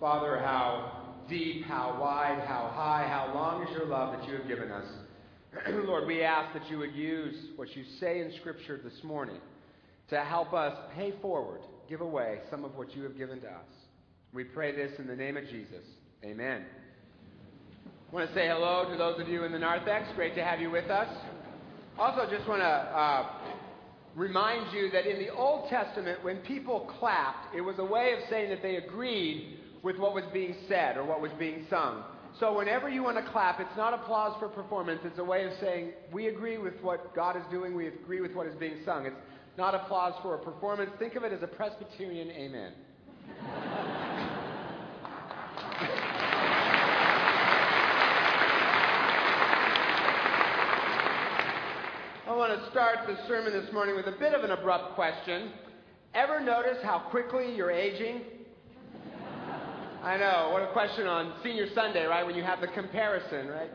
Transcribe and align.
Father, 0.00 0.38
how 0.38 1.06
deep, 1.28 1.64
how 1.64 1.98
wide, 2.00 2.44
how 2.46 2.70
high, 2.74 3.08
how 3.08 3.32
long 3.34 3.66
is 3.66 3.70
your 3.70 3.86
love 3.86 4.16
that 4.16 4.28
you 4.28 4.36
have 4.36 4.46
given 4.46 4.70
us. 4.70 4.84
Lord, 5.70 6.06
we 6.06 6.22
ask 6.22 6.52
that 6.52 6.70
you 6.70 6.78
would 6.78 6.94
use 6.94 7.34
what 7.56 7.74
you 7.74 7.82
say 7.98 8.20
in 8.20 8.30
Scripture 8.40 8.78
this 8.82 9.02
morning 9.02 9.40
to 10.10 10.22
help 10.22 10.52
us 10.52 10.76
pay 10.94 11.14
forward, 11.22 11.60
give 11.88 12.02
away 12.02 12.40
some 12.50 12.64
of 12.64 12.76
what 12.76 12.94
you 12.94 13.02
have 13.04 13.16
given 13.16 13.40
to 13.40 13.46
us. 13.48 13.64
We 14.34 14.44
pray 14.44 14.76
this 14.76 14.92
in 14.98 15.06
the 15.06 15.16
name 15.16 15.38
of 15.38 15.44
Jesus. 15.48 15.84
Amen. 16.22 16.64
I 17.86 18.14
want 18.14 18.28
to 18.28 18.34
say 18.34 18.48
hello 18.48 18.88
to 18.90 18.98
those 18.98 19.18
of 19.18 19.28
you 19.28 19.44
in 19.44 19.52
the 19.52 19.58
narthex. 19.58 20.08
Great 20.14 20.34
to 20.34 20.44
have 20.44 20.60
you 20.60 20.70
with 20.70 20.90
us. 20.90 21.08
Also, 21.98 22.30
just 22.30 22.46
want 22.46 22.60
to 22.60 22.66
uh, 22.66 23.28
remind 24.14 24.74
you 24.76 24.90
that 24.90 25.06
in 25.06 25.18
the 25.18 25.30
Old 25.30 25.70
Testament, 25.70 26.22
when 26.22 26.36
people 26.38 26.92
clapped, 26.98 27.54
it 27.56 27.62
was 27.62 27.76
a 27.78 27.84
way 27.84 28.12
of 28.12 28.28
saying 28.28 28.50
that 28.50 28.62
they 28.62 28.76
agreed 28.76 29.58
with 29.82 29.98
what 29.98 30.14
was 30.14 30.24
being 30.32 30.54
said 30.68 30.96
or 30.96 31.04
what 31.04 31.20
was 31.20 31.32
being 31.38 31.66
sung. 31.70 32.04
So 32.38 32.56
whenever 32.56 32.88
you 32.88 33.02
want 33.02 33.16
to 33.16 33.32
clap, 33.32 33.60
it's 33.60 33.76
not 33.76 33.94
applause 33.94 34.36
for 34.38 34.48
performance. 34.48 35.00
It's 35.04 35.18
a 35.18 35.24
way 35.24 35.46
of 35.46 35.52
saying, 35.60 35.92
we 36.12 36.26
agree 36.26 36.58
with 36.58 36.74
what 36.82 37.14
God 37.14 37.36
is 37.36 37.42
doing. 37.50 37.74
We 37.74 37.88
agree 37.88 38.20
with 38.20 38.34
what 38.34 38.46
is 38.46 38.54
being 38.56 38.78
sung. 38.84 39.06
It's 39.06 39.16
not 39.56 39.74
applause 39.74 40.12
for 40.22 40.34
a 40.34 40.38
performance. 40.38 40.90
Think 40.98 41.14
of 41.14 41.24
it 41.24 41.32
as 41.32 41.42
a 41.42 41.46
Presbyterian 41.46 42.30
amen. 42.30 42.72
I 52.26 52.34
want 52.34 52.60
to 52.60 52.70
start 52.70 52.98
the 53.06 53.16
sermon 53.26 53.52
this 53.52 53.72
morning 53.72 53.96
with 53.96 54.08
a 54.08 54.18
bit 54.18 54.34
of 54.34 54.44
an 54.44 54.50
abrupt 54.50 54.94
question. 54.94 55.52
Ever 56.12 56.40
notice 56.40 56.76
how 56.82 56.98
quickly 56.98 57.54
you're 57.54 57.70
aging? 57.70 58.22
I 60.06 60.16
know. 60.18 60.50
What 60.52 60.62
a 60.62 60.68
question 60.72 61.08
on 61.08 61.32
Senior 61.42 61.66
Sunday, 61.74 62.04
right? 62.04 62.24
When 62.24 62.36
you 62.36 62.44
have 62.44 62.60
the 62.60 62.68
comparison, 62.68 63.48
right? 63.48 63.68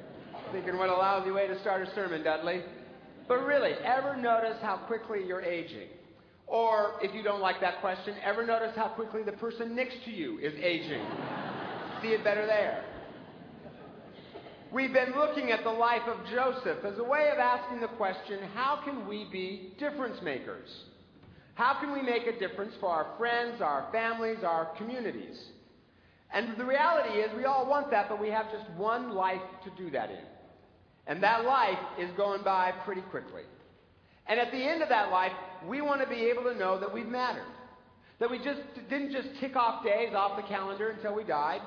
Thinking 0.54 0.78
what 0.78 0.88
a 0.88 0.94
lousy 0.94 1.30
way 1.30 1.46
to 1.46 1.60
start 1.60 1.86
a 1.86 1.94
sermon, 1.94 2.24
Dudley. 2.24 2.62
But 3.28 3.46
really, 3.46 3.74
ever 3.84 4.16
notice 4.16 4.56
how 4.62 4.78
quickly 4.78 5.28
you're 5.28 5.42
aging? 5.42 5.90
Or, 6.48 6.94
if 7.02 7.14
you 7.14 7.22
don't 7.22 7.42
like 7.42 7.60
that 7.60 7.82
question, 7.82 8.16
ever 8.24 8.46
notice 8.46 8.72
how 8.78 8.88
quickly 8.88 9.24
the 9.24 9.34
person 9.34 9.76
next 9.76 10.06
to 10.06 10.12
you 10.12 10.40
is 10.40 10.54
aging? 10.54 11.06
See 12.02 12.14
it 12.14 12.24
better 12.24 12.46
there. 12.46 12.86
We've 14.72 14.94
been 14.94 15.14
looking 15.14 15.52
at 15.52 15.66
the 15.66 15.70
life 15.70 16.08
of 16.08 16.16
Joseph 16.32 16.86
as 16.86 16.98
a 16.98 17.04
way 17.04 17.30
of 17.34 17.40
asking 17.40 17.82
the 17.82 17.90
question 17.98 18.40
how 18.56 18.80
can 18.86 19.06
we 19.06 19.28
be 19.30 19.74
difference 19.78 20.22
makers? 20.24 20.70
How 21.56 21.78
can 21.82 21.92
we 21.92 22.02
make 22.02 22.26
a 22.26 22.40
difference 22.40 22.74
for 22.80 22.88
our 22.88 23.18
friends, 23.18 23.62
our 23.62 23.90
families, 23.92 24.46
our 24.46 24.74
communities? 24.78 25.38
And 26.34 26.58
the 26.58 26.66
reality 26.66 27.20
is, 27.20 27.30
we 27.36 27.46
all 27.46 27.68
want 27.70 27.92
that, 27.92 28.08
but 28.08 28.20
we 28.20 28.30
have 28.30 28.52
just 28.52 28.70
one 28.78 29.14
life 29.14 29.42
to 29.64 29.70
do 29.72 29.92
that 29.92 30.10
in. 30.10 30.24
And 31.08 31.22
that 31.24 31.46
life 31.46 31.80
is 32.00 32.10
going 32.16 32.44
by 32.44 32.72
pretty 32.86 33.02
quickly. 33.02 33.44
And 34.28 34.40
at 34.40 34.52
the 34.52 34.58
end 34.58 34.82
of 34.82 34.90
that 34.90 35.12
life, 35.12 35.34
we 35.68 35.82
want 35.82 36.02
to 36.02 36.08
be 36.08 36.26
able 36.26 36.44
to 36.44 36.56
know 36.56 36.80
that 36.80 36.94
we've 36.94 37.08
mattered. 37.08 37.48
That 38.20 38.30
we 38.30 38.38
just 38.38 38.62
didn't 38.90 39.12
just 39.12 39.28
tick 39.40 39.56
off 39.56 39.84
days 39.84 40.14
off 40.16 40.38
the 40.38 40.48
calendar 40.48 40.90
until 40.90 41.16
we 41.16 41.24
died. 41.24 41.62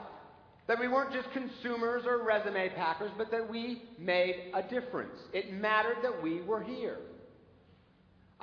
That 0.66 0.80
we 0.80 0.88
weren't 0.88 1.12
just 1.12 1.30
consumers 1.32 2.04
or 2.06 2.24
resume 2.24 2.70
packers, 2.70 3.10
but 3.18 3.30
that 3.32 3.50
we 3.50 3.82
made 3.98 4.52
a 4.54 4.62
difference. 4.62 5.18
It 5.32 5.52
mattered 5.52 5.98
that 6.02 6.22
we 6.22 6.40
were 6.40 6.62
here. 6.62 6.98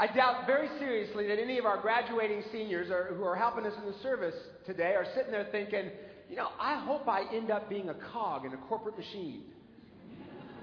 I 0.01 0.07
doubt 0.07 0.47
very 0.47 0.67
seriously 0.79 1.27
that 1.27 1.39
any 1.39 1.59
of 1.59 1.65
our 1.65 1.79
graduating 1.79 2.43
seniors 2.51 2.89
are, 2.89 3.13
who 3.13 3.23
are 3.23 3.35
helping 3.35 3.67
us 3.67 3.73
in 3.77 3.85
the 3.85 3.95
service 4.01 4.33
today 4.65 4.95
are 4.95 5.05
sitting 5.13 5.31
there 5.31 5.47
thinking, 5.51 5.91
you 6.27 6.35
know, 6.35 6.47
I 6.59 6.83
hope 6.83 7.07
I 7.07 7.31
end 7.31 7.51
up 7.51 7.69
being 7.69 7.87
a 7.89 7.93
cog 8.11 8.43
in 8.43 8.51
a 8.51 8.57
corporate 8.57 8.97
machine. 8.97 9.43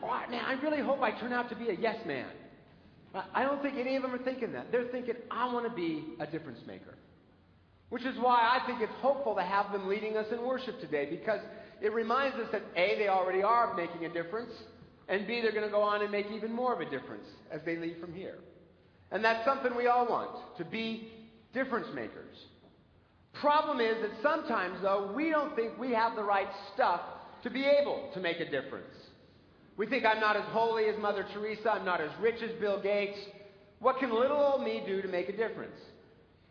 Or, 0.02 0.08
man, 0.28 0.44
I 0.44 0.54
really 0.54 0.82
hope 0.82 1.00
I 1.02 1.12
turn 1.20 1.32
out 1.32 1.48
to 1.50 1.54
be 1.54 1.68
a 1.68 1.74
yes 1.74 2.04
man. 2.04 2.26
I 3.32 3.44
don't 3.44 3.62
think 3.62 3.76
any 3.78 3.94
of 3.94 4.02
them 4.02 4.12
are 4.12 4.24
thinking 4.24 4.50
that. 4.54 4.72
They're 4.72 4.88
thinking, 4.88 5.14
I 5.30 5.52
want 5.52 5.68
to 5.68 5.72
be 5.72 6.04
a 6.18 6.26
difference 6.26 6.58
maker. 6.66 6.96
Which 7.90 8.04
is 8.04 8.16
why 8.18 8.40
I 8.40 8.66
think 8.66 8.80
it's 8.82 8.92
hopeful 9.00 9.36
to 9.36 9.42
have 9.42 9.70
them 9.70 9.86
leading 9.86 10.16
us 10.16 10.26
in 10.32 10.42
worship 10.44 10.80
today 10.80 11.06
because 11.08 11.40
it 11.80 11.92
reminds 11.92 12.36
us 12.38 12.48
that 12.50 12.62
A, 12.74 12.98
they 12.98 13.06
already 13.06 13.44
are 13.44 13.72
making 13.76 14.04
a 14.04 14.12
difference, 14.12 14.50
and 15.08 15.28
B, 15.28 15.40
they're 15.42 15.52
going 15.52 15.64
to 15.64 15.70
go 15.70 15.82
on 15.82 16.02
and 16.02 16.10
make 16.10 16.26
even 16.34 16.52
more 16.52 16.74
of 16.74 16.80
a 16.80 16.90
difference 16.90 17.28
as 17.52 17.60
they 17.64 17.76
leave 17.76 17.98
from 18.00 18.12
here. 18.12 18.38
And 19.10 19.24
that's 19.24 19.44
something 19.44 19.74
we 19.76 19.86
all 19.86 20.06
want 20.08 20.30
to 20.58 20.64
be 20.64 21.12
difference 21.54 21.86
makers. 21.94 22.36
Problem 23.40 23.80
is 23.80 23.96
that 24.02 24.10
sometimes, 24.22 24.78
though, 24.82 25.12
we 25.14 25.30
don't 25.30 25.54
think 25.54 25.78
we 25.78 25.92
have 25.92 26.16
the 26.16 26.22
right 26.22 26.48
stuff 26.74 27.00
to 27.42 27.50
be 27.50 27.64
able 27.64 28.10
to 28.14 28.20
make 28.20 28.40
a 28.40 28.50
difference. 28.50 28.94
We 29.76 29.86
think 29.86 30.04
I'm 30.04 30.20
not 30.20 30.36
as 30.36 30.42
holy 30.46 30.86
as 30.86 30.98
Mother 30.98 31.24
Teresa, 31.32 31.70
I'm 31.70 31.84
not 31.84 32.00
as 32.00 32.10
rich 32.20 32.42
as 32.42 32.50
Bill 32.60 32.82
Gates. 32.82 33.18
What 33.78 33.98
can 33.98 34.12
little 34.12 34.36
old 34.36 34.62
me 34.62 34.82
do 34.84 35.00
to 35.02 35.08
make 35.08 35.28
a 35.28 35.36
difference? 35.36 35.76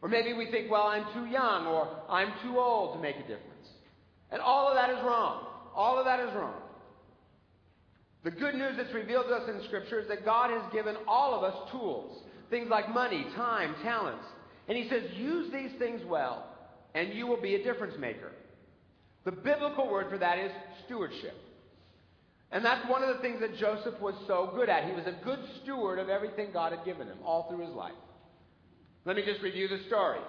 Or 0.01 0.07
maybe 0.07 0.34
we 0.34 0.50
think, 0.50 0.72
well, 0.72 0.88
I'm 0.88 1.06
too 1.13 1.25
young 1.29 1.67
or 1.67 1.90
I'm 2.09 2.31
too 2.44 2.57
old 2.57 2.96
to 2.96 3.01
make 3.01 3.17
a 3.17 3.22
difference. 3.22 3.67
And 4.31 4.41
all 4.41 4.69
of 4.69 4.75
that 4.75 4.90
is 4.90 5.03
wrong. 5.03 5.46
All 5.75 6.00
of 6.00 6.06
that 6.06 6.22
is 6.22 6.34
wrong. 6.35 6.62
The 8.23 8.31
good 8.31 8.56
news 8.56 8.73
that's 8.78 8.94
revealed 8.94 9.25
to 9.28 9.35
us 9.35 9.50
in 9.50 9.62
Scripture 9.67 10.00
is 10.00 10.07
that 10.07 10.23
God 10.23 10.50
has 10.50 10.62
given 10.72 10.96
all 11.07 11.34
of 11.34 11.44
us 11.44 11.72
tools. 11.72 12.23
Things 12.50 12.69
like 12.69 12.94
money, 12.94 13.25
time, 13.35 13.75
talents. 13.84 14.25
And 14.68 14.78
He 14.78 14.90
says, 14.90 15.03
use 15.16 15.52
these 15.52 15.72
things 15.80 16.02
well 16.06 16.46
and 16.97 17.13
you 17.13 17.28
will 17.28 17.40
be 17.40 17.53
a 17.53 17.63
difference 17.63 17.94
maker. 18.00 18.31
The 19.24 19.31
biblical 19.31 19.88
word 19.88 20.09
for 20.09 20.18
that 20.18 20.40
is 20.40 20.52
stewardship. 20.85 21.35
And 22.52 22.66
that's 22.66 22.90
one 22.90 23.03
of 23.03 23.16
the 23.16 23.22
things 23.22 23.40
that 23.41 23.58
Joseph 23.58 24.00
was 24.02 24.16
so 24.25 24.52
good 24.56 24.68
at. 24.68 24.85
He 24.85 24.96
was 24.96 25.06
a 25.06 25.24
good 25.24 25.40
steward 25.62 26.00
of 26.00 26.09
everything 26.09 26.50
God 26.52 26.72
had 26.72 26.84
given 26.85 27.08
him 27.08 27.18
all 27.24 27.50
through 27.50 27.68
his 27.68 27.75
life. 27.75 27.94
Let 29.06 29.16
me 29.16 29.24
just 29.25 29.41
review 29.44 29.68
the 29.68 29.79
story. 29.88 30.19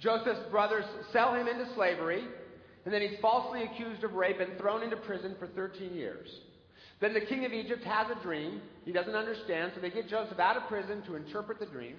Joseph's 0.00 0.50
brothers 0.50 0.84
sell 1.12 1.34
him 1.34 1.46
into 1.46 1.72
slavery, 1.74 2.24
and 2.84 2.92
then 2.92 3.00
he's 3.00 3.18
falsely 3.20 3.62
accused 3.62 4.02
of 4.02 4.14
rape 4.14 4.40
and 4.40 4.58
thrown 4.58 4.82
into 4.82 4.96
prison 4.96 5.36
for 5.38 5.46
13 5.48 5.94
years. 5.94 6.28
Then 7.04 7.12
the 7.12 7.20
king 7.20 7.44
of 7.44 7.52
Egypt 7.52 7.84
has 7.84 8.06
a 8.10 8.22
dream. 8.22 8.62
He 8.86 8.90
doesn't 8.90 9.14
understand, 9.14 9.72
so 9.74 9.80
they 9.82 9.90
get 9.90 10.08
Joseph 10.08 10.38
out 10.38 10.56
of 10.56 10.66
prison 10.68 11.02
to 11.02 11.16
interpret 11.16 11.60
the 11.60 11.66
dream. 11.66 11.96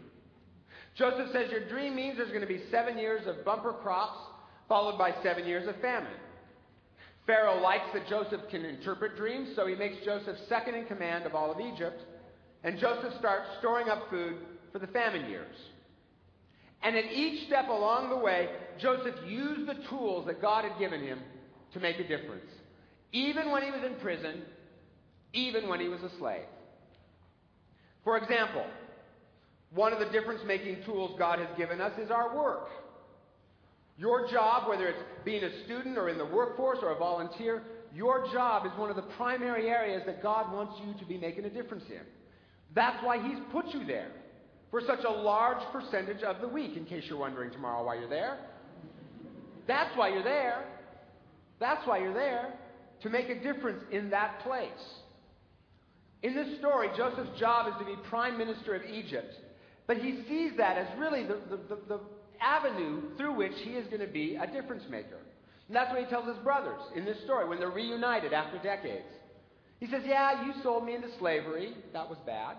Joseph 0.96 1.28
says, 1.32 1.52
Your 1.52 1.70
dream 1.70 1.96
means 1.96 2.18
there's 2.18 2.30
going 2.30 2.42
to 2.42 2.48
be 2.48 2.64
seven 2.72 2.98
years 2.98 3.22
of 3.28 3.46
bumper 3.46 3.74
crops, 3.74 4.18
followed 4.68 4.98
by 4.98 5.14
seven 5.22 5.46
years 5.46 5.68
of 5.68 5.80
famine. 5.80 6.18
Pharaoh 7.28 7.62
likes 7.62 7.86
that 7.94 8.10
Joseph 8.10 8.42
can 8.50 8.66
interpret 8.66 9.16
dreams, 9.16 9.50
so 9.56 9.68
he 9.68 9.76
makes 9.76 10.04
Joseph 10.04 10.38
second 10.50 10.74
in 10.74 10.88
command 10.88 11.28
of 11.28 11.36
all 11.36 11.52
of 11.52 11.60
Egypt. 11.60 12.02
And 12.64 12.80
Joseph 12.80 13.14
starts 13.20 13.46
storing 13.60 13.90
up 13.90 14.10
food 14.10 14.38
for 14.72 14.80
the 14.80 14.88
famine 14.88 15.30
years. 15.30 15.56
And 16.82 16.96
at 16.96 17.06
each 17.12 17.46
step 17.46 17.68
along 17.68 18.10
the 18.10 18.18
way, 18.18 18.50
Joseph 18.80 19.14
used 19.28 19.70
the 19.70 19.88
tools 19.88 20.26
that 20.26 20.42
God 20.42 20.66
had 20.66 20.80
given 20.80 21.04
him 21.04 21.20
to 21.74 21.80
make 21.80 22.00
a 22.00 22.08
difference. 22.08 22.50
Even 23.12 23.52
when 23.52 23.62
he 23.62 23.70
was 23.70 23.84
in 23.86 23.94
prison, 24.02 24.42
even 25.36 25.70
when 25.70 25.80
he 25.80 25.88
was 25.88 26.02
a 26.02 26.10
slave. 26.18 26.46
For 28.04 28.18
example, 28.18 28.66
one 29.74 29.94
of 29.94 30.00
the 30.00 30.06
difference 30.06 30.42
making 30.46 30.84
tools 30.86 31.16
God 31.20 31.40
has 31.40 31.50
given 31.58 31.82
us 31.82 31.92
is 32.00 32.10
our 32.10 32.36
work. 32.36 32.70
Your 33.98 34.30
job, 34.32 34.68
whether 34.68 34.88
it's 34.88 35.04
being 35.24 35.44
a 35.44 35.64
student 35.66 35.98
or 35.98 36.10
in 36.10 36.18
the 36.18 36.26
workforce 36.26 36.80
or 36.82 36.92
a 36.92 36.98
volunteer, 36.98 37.64
your 37.94 38.26
job 38.34 38.66
is 38.66 38.72
one 38.78 38.90
of 38.90 38.96
the 38.96 39.04
primary 39.18 39.70
areas 39.70 40.04
that 40.06 40.22
God 40.22 40.52
wants 40.52 40.74
you 40.86 40.94
to 41.00 41.06
be 41.06 41.18
making 41.18 41.46
a 41.46 41.50
difference 41.50 41.86
in. 41.90 42.02
That's 42.74 43.02
why 43.04 43.26
He's 43.26 43.40
put 43.52 43.68
you 43.68 43.86
there 43.86 44.12
for 44.70 44.82
such 44.82 45.06
a 45.08 45.12
large 45.12 45.64
percentage 45.72 46.24
of 46.24 46.42
the 46.42 46.48
week, 46.48 46.76
in 46.76 46.86
case 46.86 47.04
you're 47.08 47.18
wondering 47.18 47.52
tomorrow 47.52 47.86
why 47.86 47.96
you're 47.96 48.10
there. 48.10 48.40
That's 49.68 49.96
why 49.96 50.10
you're 50.10 50.24
there. 50.24 50.66
That's 51.60 51.88
why 51.88 52.00
you're 52.00 52.14
there, 52.14 52.54
to 53.02 53.10
make 53.10 53.30
a 53.30 53.42
difference 53.42 53.82
in 53.92 54.10
that 54.10 54.42
place. 54.42 54.70
In 56.26 56.34
this 56.34 56.58
story, 56.58 56.90
Joseph's 56.98 57.40
job 57.40 57.68
is 57.68 57.76
to 57.78 57.86
be 57.86 57.96
prime 58.10 58.36
minister 58.36 58.74
of 58.74 58.82
Egypt. 58.92 59.32
But 59.86 59.98
he 59.98 60.24
sees 60.28 60.54
that 60.58 60.76
as 60.76 60.88
really 60.98 61.22
the, 61.22 61.38
the, 61.52 61.58
the, 61.70 61.78
the 61.88 62.00
avenue 62.42 63.16
through 63.16 63.36
which 63.36 63.52
he 63.64 63.74
is 63.74 63.86
going 63.90 64.00
to 64.00 64.12
be 64.12 64.36
a 64.36 64.48
difference 64.48 64.82
maker. 64.90 65.20
And 65.68 65.76
that's 65.76 65.92
what 65.92 66.04
he 66.04 66.10
tells 66.10 66.28
his 66.28 66.44
brothers 66.44 66.82
in 66.96 67.06
this 67.06 67.18
story 67.26 67.48
when 67.48 67.60
they're 67.60 67.70
reunited 67.70 68.34
after 68.34 68.58
decades. 68.58 69.06
He 69.80 69.86
says, 69.86 70.02
Yeah, 70.04 70.44
you 70.48 70.54
sold 70.64 70.84
me 70.84 70.96
into 70.96 71.10
slavery. 71.20 71.76
That 71.94 72.10
was 72.10 72.18
bad. 72.26 72.58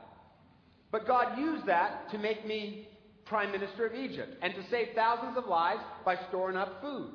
But 0.92 1.08
God 1.08 1.36
used 1.36 1.66
that 1.66 2.08
to 2.12 2.18
make 2.18 2.46
me 2.46 2.86
prime 3.24 3.50
minister 3.50 3.84
of 3.84 3.96
Egypt 3.96 4.32
and 4.42 4.54
to 4.54 4.62
save 4.70 4.90
thousands 4.94 5.36
of 5.36 5.46
lives 5.46 5.80
by 6.04 6.14
storing 6.28 6.56
up 6.56 6.80
food. 6.80 7.14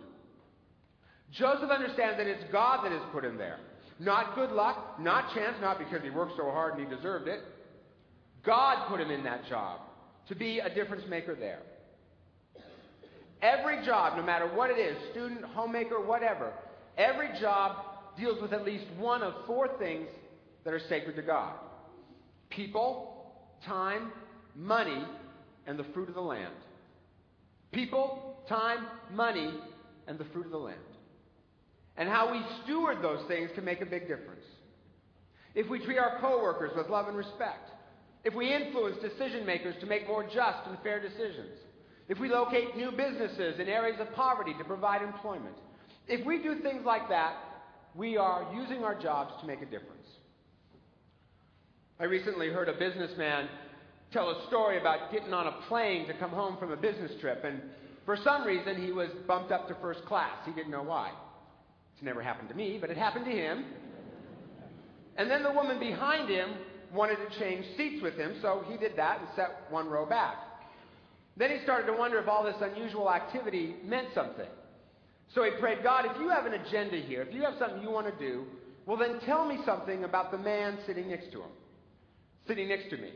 Joseph 1.31 1.69
understands 1.69 2.17
that 2.17 2.27
it's 2.27 2.43
God 2.51 2.83
that 2.83 2.91
has 2.91 3.03
put 3.13 3.23
him 3.23 3.37
there. 3.37 3.59
Not 4.01 4.33
good 4.33 4.51
luck, 4.51 4.99
not 4.99 5.31
chance, 5.35 5.57
not 5.61 5.77
because 5.77 6.01
he 6.01 6.09
worked 6.09 6.35
so 6.35 6.49
hard 6.49 6.73
and 6.75 6.89
he 6.89 6.95
deserved 6.95 7.27
it. 7.27 7.41
God 8.43 8.87
put 8.89 8.99
him 8.99 9.11
in 9.11 9.23
that 9.25 9.47
job 9.47 9.81
to 10.27 10.33
be 10.33 10.57
a 10.57 10.73
difference 10.73 11.03
maker 11.07 11.35
there. 11.35 11.59
Every 13.43 13.85
job, 13.85 14.17
no 14.17 14.23
matter 14.23 14.47
what 14.47 14.71
it 14.71 14.79
is 14.79 14.97
student, 15.11 15.43
homemaker, 15.43 16.01
whatever 16.03 16.51
every 16.97 17.29
job 17.39 17.77
deals 18.17 18.41
with 18.41 18.53
at 18.53 18.65
least 18.65 18.85
one 18.97 19.21
of 19.21 19.33
four 19.45 19.69
things 19.77 20.07
that 20.63 20.73
are 20.73 20.81
sacred 20.89 21.15
to 21.15 21.21
God 21.21 21.53
people, 22.49 23.31
time, 23.65 24.11
money, 24.55 25.05
and 25.67 25.77
the 25.77 25.85
fruit 25.93 26.09
of 26.09 26.15
the 26.15 26.21
land. 26.21 26.53
People, 27.71 28.35
time, 28.49 28.79
money, 29.13 29.53
and 30.07 30.17
the 30.17 30.25
fruit 30.25 30.45
of 30.45 30.51
the 30.51 30.57
land. 30.57 30.79
And 31.97 32.07
how 32.07 32.31
we 32.31 32.41
steward 32.63 33.01
those 33.01 33.25
things 33.27 33.49
can 33.53 33.65
make 33.65 33.81
a 33.81 33.85
big 33.85 34.07
difference. 34.07 34.45
If 35.53 35.69
we 35.69 35.83
treat 35.83 35.97
our 35.97 36.19
coworkers 36.19 36.71
with 36.75 36.89
love 36.89 37.07
and 37.07 37.17
respect, 37.17 37.69
if 38.23 38.33
we 38.33 38.53
influence 38.53 38.97
decision 39.01 39.45
makers 39.45 39.75
to 39.81 39.85
make 39.85 40.07
more 40.07 40.23
just 40.23 40.67
and 40.67 40.77
fair 40.83 41.01
decisions, 41.01 41.57
if 42.07 42.19
we 42.19 42.29
locate 42.29 42.75
new 42.75 42.91
businesses 42.91 43.59
in 43.59 43.67
areas 43.67 43.99
of 43.99 44.13
poverty 44.13 44.53
to 44.57 44.63
provide 44.63 45.01
employment, 45.01 45.55
if 46.07 46.25
we 46.25 46.41
do 46.41 46.59
things 46.61 46.83
like 46.85 47.09
that, 47.09 47.35
we 47.95 48.17
are 48.17 48.47
using 48.53 48.83
our 48.83 48.99
jobs 48.99 49.33
to 49.41 49.47
make 49.47 49.61
a 49.61 49.65
difference. 49.65 50.07
I 51.99 52.05
recently 52.05 52.49
heard 52.49 52.69
a 52.69 52.73
businessman 52.73 53.47
tell 54.11 54.29
a 54.29 54.47
story 54.47 54.79
about 54.79 55.11
getting 55.11 55.33
on 55.33 55.47
a 55.47 55.67
plane 55.67 56.07
to 56.07 56.13
come 56.13 56.31
home 56.31 56.57
from 56.57 56.71
a 56.71 56.77
business 56.77 57.11
trip, 57.19 57.43
and 57.43 57.61
for 58.05 58.17
some 58.23 58.45
reason 58.45 58.81
he 58.81 58.91
was 58.91 59.09
bumped 59.27 59.51
up 59.51 59.67
to 59.67 59.75
first 59.75 60.03
class. 60.05 60.35
He 60.45 60.51
didn't 60.51 60.71
know 60.71 60.83
why. 60.83 61.11
It's 62.01 62.05
never 62.07 62.23
happened 62.23 62.49
to 62.49 62.55
me, 62.55 62.79
but 62.81 62.89
it 62.89 62.97
happened 62.97 63.25
to 63.25 63.31
him. 63.31 63.63
And 65.17 65.29
then 65.29 65.43
the 65.43 65.51
woman 65.51 65.79
behind 65.79 66.29
him 66.29 66.49
wanted 66.91 67.17
to 67.17 67.39
change 67.39 67.63
seats 67.77 68.01
with 68.01 68.15
him, 68.15 68.37
so 68.41 68.63
he 68.67 68.75
did 68.75 68.97
that 68.97 69.19
and 69.19 69.27
sat 69.35 69.67
one 69.69 69.87
row 69.87 70.07
back. 70.07 70.33
Then 71.37 71.51
he 71.51 71.61
started 71.61 71.85
to 71.85 71.93
wonder 71.93 72.17
if 72.17 72.27
all 72.27 72.43
this 72.43 72.55
unusual 72.59 73.11
activity 73.11 73.75
meant 73.85 74.07
something. 74.15 74.49
So 75.35 75.43
he 75.43 75.51
prayed, 75.59 75.83
God, 75.83 76.05
if 76.09 76.19
you 76.19 76.27
have 76.29 76.47
an 76.47 76.53
agenda 76.53 76.97
here, 76.97 77.21
if 77.21 77.35
you 77.35 77.43
have 77.43 77.53
something 77.59 77.83
you 77.83 77.91
want 77.91 78.07
to 78.07 78.17
do, 78.17 78.45
well, 78.87 78.97
then 78.97 79.19
tell 79.27 79.45
me 79.45 79.59
something 79.63 80.03
about 80.03 80.31
the 80.31 80.39
man 80.39 80.79
sitting 80.87 81.07
next 81.07 81.31
to 81.33 81.41
him, 81.41 81.51
sitting 82.47 82.67
next 82.67 82.89
to 82.89 82.97
me. 82.97 83.11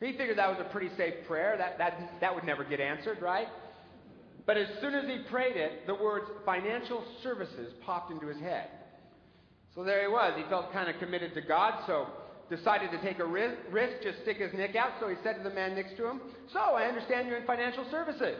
He 0.00 0.12
figured 0.18 0.36
that 0.36 0.50
was 0.50 0.58
a 0.60 0.70
pretty 0.70 0.90
safe 0.98 1.14
prayer. 1.26 1.56
That, 1.56 1.78
that, 1.78 2.20
that 2.20 2.34
would 2.34 2.44
never 2.44 2.62
get 2.62 2.78
answered, 2.78 3.22
right? 3.22 3.48
But 4.48 4.56
as 4.56 4.66
soon 4.80 4.94
as 4.94 5.04
he 5.04 5.18
prayed 5.30 5.58
it, 5.58 5.86
the 5.86 5.94
words 5.94 6.24
financial 6.46 7.04
services 7.22 7.74
popped 7.84 8.10
into 8.10 8.28
his 8.28 8.38
head. 8.38 8.68
So 9.74 9.84
there 9.84 10.00
he 10.00 10.08
was. 10.08 10.32
He 10.38 10.44
felt 10.48 10.72
kind 10.72 10.88
of 10.88 10.98
committed 10.98 11.34
to 11.34 11.42
God, 11.42 11.82
so 11.86 12.06
decided 12.48 12.90
to 12.92 13.02
take 13.02 13.18
a 13.18 13.26
risk, 13.26 13.58
just 14.02 14.22
stick 14.22 14.38
his 14.38 14.50
neck 14.54 14.74
out. 14.74 14.92
So 15.00 15.08
he 15.08 15.16
said 15.22 15.36
to 15.36 15.42
the 15.42 15.54
man 15.54 15.74
next 15.74 15.98
to 15.98 16.08
him, 16.08 16.22
So 16.54 16.60
I 16.60 16.84
understand 16.84 17.28
you're 17.28 17.36
in 17.36 17.46
financial 17.46 17.84
services. 17.90 18.38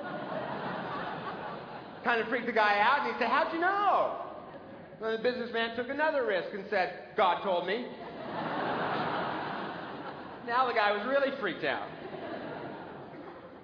kind 2.04 2.20
of 2.20 2.28
freaked 2.28 2.46
the 2.46 2.52
guy 2.52 2.78
out, 2.78 3.04
and 3.04 3.12
he 3.12 3.18
said, 3.18 3.28
How'd 3.28 3.52
you 3.52 3.58
know? 3.58 4.18
The 5.00 5.18
businessman 5.24 5.74
took 5.74 5.88
another 5.88 6.24
risk 6.24 6.54
and 6.54 6.64
said, 6.70 7.16
God 7.16 7.42
told 7.42 7.66
me. 7.66 7.78
now 10.46 10.68
the 10.68 10.74
guy 10.74 10.96
was 10.96 11.04
really 11.04 11.36
freaked 11.40 11.64
out. 11.64 11.88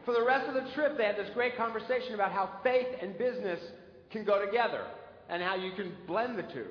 For 0.08 0.14
the 0.14 0.24
rest 0.24 0.48
of 0.48 0.54
the 0.54 0.72
trip, 0.72 0.96
they 0.96 1.04
had 1.04 1.18
this 1.18 1.28
great 1.34 1.54
conversation 1.58 2.14
about 2.14 2.32
how 2.32 2.48
faith 2.64 2.86
and 3.02 3.18
business 3.18 3.60
can 4.10 4.24
go 4.24 4.42
together 4.42 4.86
and 5.28 5.42
how 5.42 5.54
you 5.54 5.72
can 5.72 5.92
blend 6.06 6.38
the 6.38 6.44
two. 6.44 6.68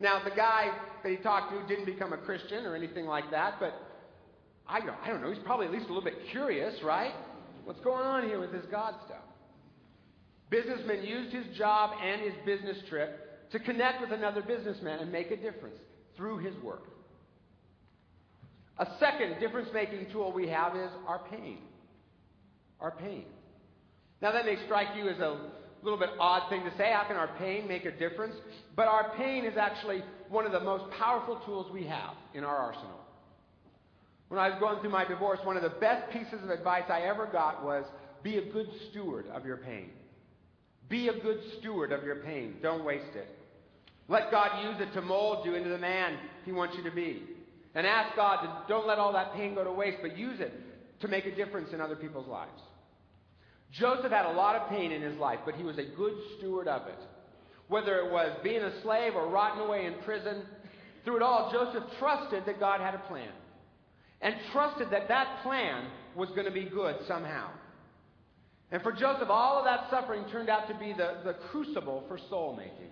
Now, 0.00 0.20
the 0.24 0.34
guy 0.34 0.72
that 1.04 1.08
he 1.08 1.18
talked 1.18 1.52
to 1.52 1.64
didn't 1.68 1.84
become 1.84 2.12
a 2.12 2.16
Christian 2.16 2.66
or 2.66 2.74
anything 2.74 3.06
like 3.06 3.30
that, 3.30 3.60
but 3.60 3.72
I 4.66 4.80
don't, 4.80 4.96
I 5.00 5.10
don't 5.10 5.22
know. 5.22 5.30
He's 5.30 5.44
probably 5.44 5.66
at 5.66 5.72
least 5.72 5.84
a 5.84 5.92
little 5.92 6.02
bit 6.02 6.26
curious, 6.32 6.74
right? 6.82 7.12
What's 7.66 7.78
going 7.82 8.04
on 8.04 8.24
here 8.24 8.40
with 8.40 8.50
this 8.50 8.64
God 8.68 8.96
stuff? 9.06 9.22
Businessman 10.50 11.04
used 11.04 11.32
his 11.32 11.56
job 11.56 11.92
and 12.02 12.20
his 12.20 12.34
business 12.44 12.78
trip 12.88 13.48
to 13.52 13.60
connect 13.60 14.00
with 14.00 14.10
another 14.10 14.42
businessman 14.42 14.98
and 14.98 15.12
make 15.12 15.30
a 15.30 15.36
difference 15.36 15.78
through 16.16 16.38
his 16.38 16.56
work. 16.64 16.88
A 18.78 18.88
second 18.98 19.38
difference 19.38 19.68
making 19.72 20.10
tool 20.10 20.32
we 20.32 20.48
have 20.48 20.74
is 20.74 20.90
our 21.06 21.20
pain. 21.30 21.58
Our 22.80 22.92
pain. 22.92 23.24
Now, 24.22 24.32
that 24.32 24.44
may 24.44 24.56
strike 24.66 24.88
you 24.96 25.08
as 25.08 25.18
a 25.18 25.38
little 25.82 25.98
bit 25.98 26.10
odd 26.18 26.48
thing 26.50 26.64
to 26.64 26.76
say. 26.76 26.92
How 26.92 27.04
can 27.04 27.16
our 27.16 27.30
pain 27.38 27.66
make 27.66 27.84
a 27.84 27.90
difference? 27.90 28.34
But 28.76 28.88
our 28.88 29.12
pain 29.16 29.44
is 29.44 29.56
actually 29.56 30.02
one 30.28 30.46
of 30.46 30.52
the 30.52 30.60
most 30.60 30.90
powerful 30.98 31.40
tools 31.46 31.70
we 31.72 31.84
have 31.86 32.14
in 32.34 32.44
our 32.44 32.56
arsenal. 32.56 33.00
When 34.28 34.38
I 34.38 34.48
was 34.48 34.58
going 34.60 34.80
through 34.80 34.90
my 34.90 35.04
divorce, 35.04 35.40
one 35.42 35.56
of 35.56 35.62
the 35.62 35.80
best 35.80 36.12
pieces 36.12 36.42
of 36.44 36.50
advice 36.50 36.84
I 36.88 37.00
ever 37.00 37.26
got 37.26 37.64
was 37.64 37.84
be 38.22 38.38
a 38.38 38.52
good 38.52 38.68
steward 38.90 39.26
of 39.34 39.44
your 39.44 39.56
pain. 39.56 39.90
Be 40.88 41.08
a 41.08 41.18
good 41.20 41.40
steward 41.58 41.92
of 41.92 42.04
your 42.04 42.16
pain. 42.16 42.56
Don't 42.62 42.84
waste 42.84 43.16
it. 43.16 43.28
Let 44.08 44.30
God 44.30 44.64
use 44.64 44.80
it 44.80 44.92
to 44.94 45.02
mold 45.02 45.46
you 45.46 45.54
into 45.54 45.68
the 45.68 45.78
man 45.78 46.18
He 46.44 46.52
wants 46.52 46.76
you 46.76 46.82
to 46.84 46.94
be. 46.94 47.22
And 47.74 47.86
ask 47.86 48.16
God 48.16 48.42
to 48.42 48.68
don't 48.68 48.86
let 48.86 48.98
all 48.98 49.12
that 49.12 49.34
pain 49.34 49.54
go 49.54 49.64
to 49.64 49.72
waste, 49.72 49.98
but 50.02 50.16
use 50.16 50.40
it 50.40 50.52
to 51.00 51.08
make 51.08 51.26
a 51.26 51.34
difference 51.34 51.72
in 51.72 51.80
other 51.80 51.96
people's 51.96 52.26
lives. 52.26 52.60
Joseph 53.72 54.10
had 54.10 54.26
a 54.26 54.32
lot 54.32 54.56
of 54.56 54.68
pain 54.68 54.90
in 54.92 55.02
his 55.02 55.16
life, 55.18 55.38
but 55.44 55.54
he 55.54 55.62
was 55.62 55.78
a 55.78 55.84
good 55.84 56.14
steward 56.36 56.68
of 56.68 56.86
it. 56.88 56.98
Whether 57.68 57.98
it 57.98 58.10
was 58.10 58.36
being 58.42 58.62
a 58.62 58.82
slave 58.82 59.14
or 59.14 59.28
rotting 59.28 59.62
away 59.62 59.86
in 59.86 59.94
prison, 60.04 60.42
through 61.04 61.16
it 61.16 61.22
all, 61.22 61.52
Joseph 61.52 61.84
trusted 61.98 62.44
that 62.46 62.58
God 62.58 62.80
had 62.80 62.94
a 62.94 62.98
plan. 62.98 63.30
And 64.20 64.34
trusted 64.52 64.90
that 64.90 65.08
that 65.08 65.42
plan 65.42 65.86
was 66.14 66.28
going 66.30 66.44
to 66.44 66.50
be 66.50 66.64
good 66.64 66.96
somehow. 67.06 67.50
And 68.72 68.82
for 68.82 68.92
Joseph, 68.92 69.28
all 69.30 69.58
of 69.58 69.64
that 69.64 69.88
suffering 69.90 70.24
turned 70.30 70.48
out 70.48 70.68
to 70.68 70.74
be 70.74 70.92
the, 70.92 71.18
the 71.24 71.34
crucible 71.50 72.04
for 72.08 72.18
soul 72.28 72.54
making. 72.56 72.90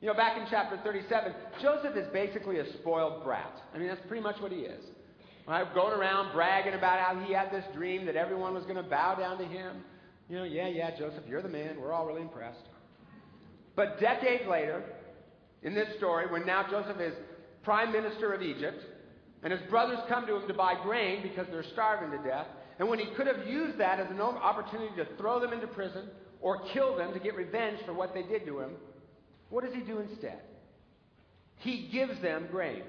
You 0.00 0.08
know, 0.08 0.14
back 0.14 0.38
in 0.38 0.46
chapter 0.50 0.78
37, 0.82 1.32
Joseph 1.60 1.96
is 1.96 2.06
basically 2.12 2.58
a 2.58 2.72
spoiled 2.74 3.24
brat. 3.24 3.52
I 3.74 3.78
mean, 3.78 3.88
that's 3.88 4.00
pretty 4.06 4.22
much 4.22 4.40
what 4.40 4.52
he 4.52 4.58
is. 4.58 4.82
Right? 5.50 5.74
Going 5.74 5.92
around 5.92 6.32
bragging 6.32 6.74
about 6.74 7.00
how 7.00 7.18
he 7.26 7.32
had 7.32 7.50
this 7.50 7.64
dream 7.74 8.06
that 8.06 8.14
everyone 8.14 8.54
was 8.54 8.62
going 8.62 8.76
to 8.76 8.84
bow 8.84 9.16
down 9.16 9.36
to 9.38 9.44
him. 9.44 9.78
You 10.28 10.36
know, 10.36 10.44
yeah, 10.44 10.68
yeah, 10.68 10.96
Joseph, 10.96 11.24
you're 11.28 11.42
the 11.42 11.48
man. 11.48 11.80
We're 11.80 11.92
all 11.92 12.06
really 12.06 12.22
impressed. 12.22 12.62
But 13.74 13.98
decades 13.98 14.44
later, 14.48 14.84
in 15.64 15.74
this 15.74 15.88
story, 15.98 16.30
when 16.30 16.46
now 16.46 16.70
Joseph 16.70 17.00
is 17.00 17.14
prime 17.64 17.90
minister 17.90 18.32
of 18.32 18.42
Egypt, 18.42 18.80
and 19.42 19.52
his 19.52 19.60
brothers 19.68 19.98
come 20.08 20.24
to 20.28 20.36
him 20.36 20.46
to 20.46 20.54
buy 20.54 20.74
grain 20.84 21.20
because 21.20 21.48
they're 21.50 21.64
starving 21.72 22.16
to 22.16 22.24
death, 22.24 22.46
and 22.78 22.88
when 22.88 23.00
he 23.00 23.06
could 23.16 23.26
have 23.26 23.44
used 23.44 23.76
that 23.78 23.98
as 23.98 24.08
an 24.08 24.20
opportunity 24.20 24.94
to 24.98 25.06
throw 25.16 25.40
them 25.40 25.52
into 25.52 25.66
prison 25.66 26.10
or 26.40 26.62
kill 26.72 26.96
them 26.96 27.12
to 27.12 27.18
get 27.18 27.34
revenge 27.34 27.80
for 27.84 27.92
what 27.92 28.14
they 28.14 28.22
did 28.22 28.46
to 28.46 28.60
him, 28.60 28.70
what 29.48 29.64
does 29.64 29.74
he 29.74 29.80
do 29.80 29.98
instead? 29.98 30.42
He 31.56 31.88
gives 31.92 32.22
them 32.22 32.46
grain. 32.52 32.82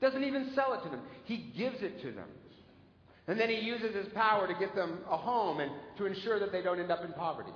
Doesn't 0.00 0.24
even 0.24 0.52
sell 0.54 0.74
it 0.74 0.82
to 0.84 0.88
them. 0.90 1.00
He 1.24 1.52
gives 1.56 1.82
it 1.82 2.00
to 2.02 2.12
them. 2.12 2.28
And 3.28 3.40
then 3.40 3.48
he 3.48 3.56
uses 3.56 3.94
his 3.94 4.06
power 4.14 4.46
to 4.46 4.54
get 4.54 4.74
them 4.74 5.00
a 5.10 5.16
home 5.16 5.60
and 5.60 5.70
to 5.98 6.06
ensure 6.06 6.38
that 6.38 6.52
they 6.52 6.62
don't 6.62 6.78
end 6.78 6.92
up 6.92 7.04
in 7.04 7.12
poverty. 7.12 7.52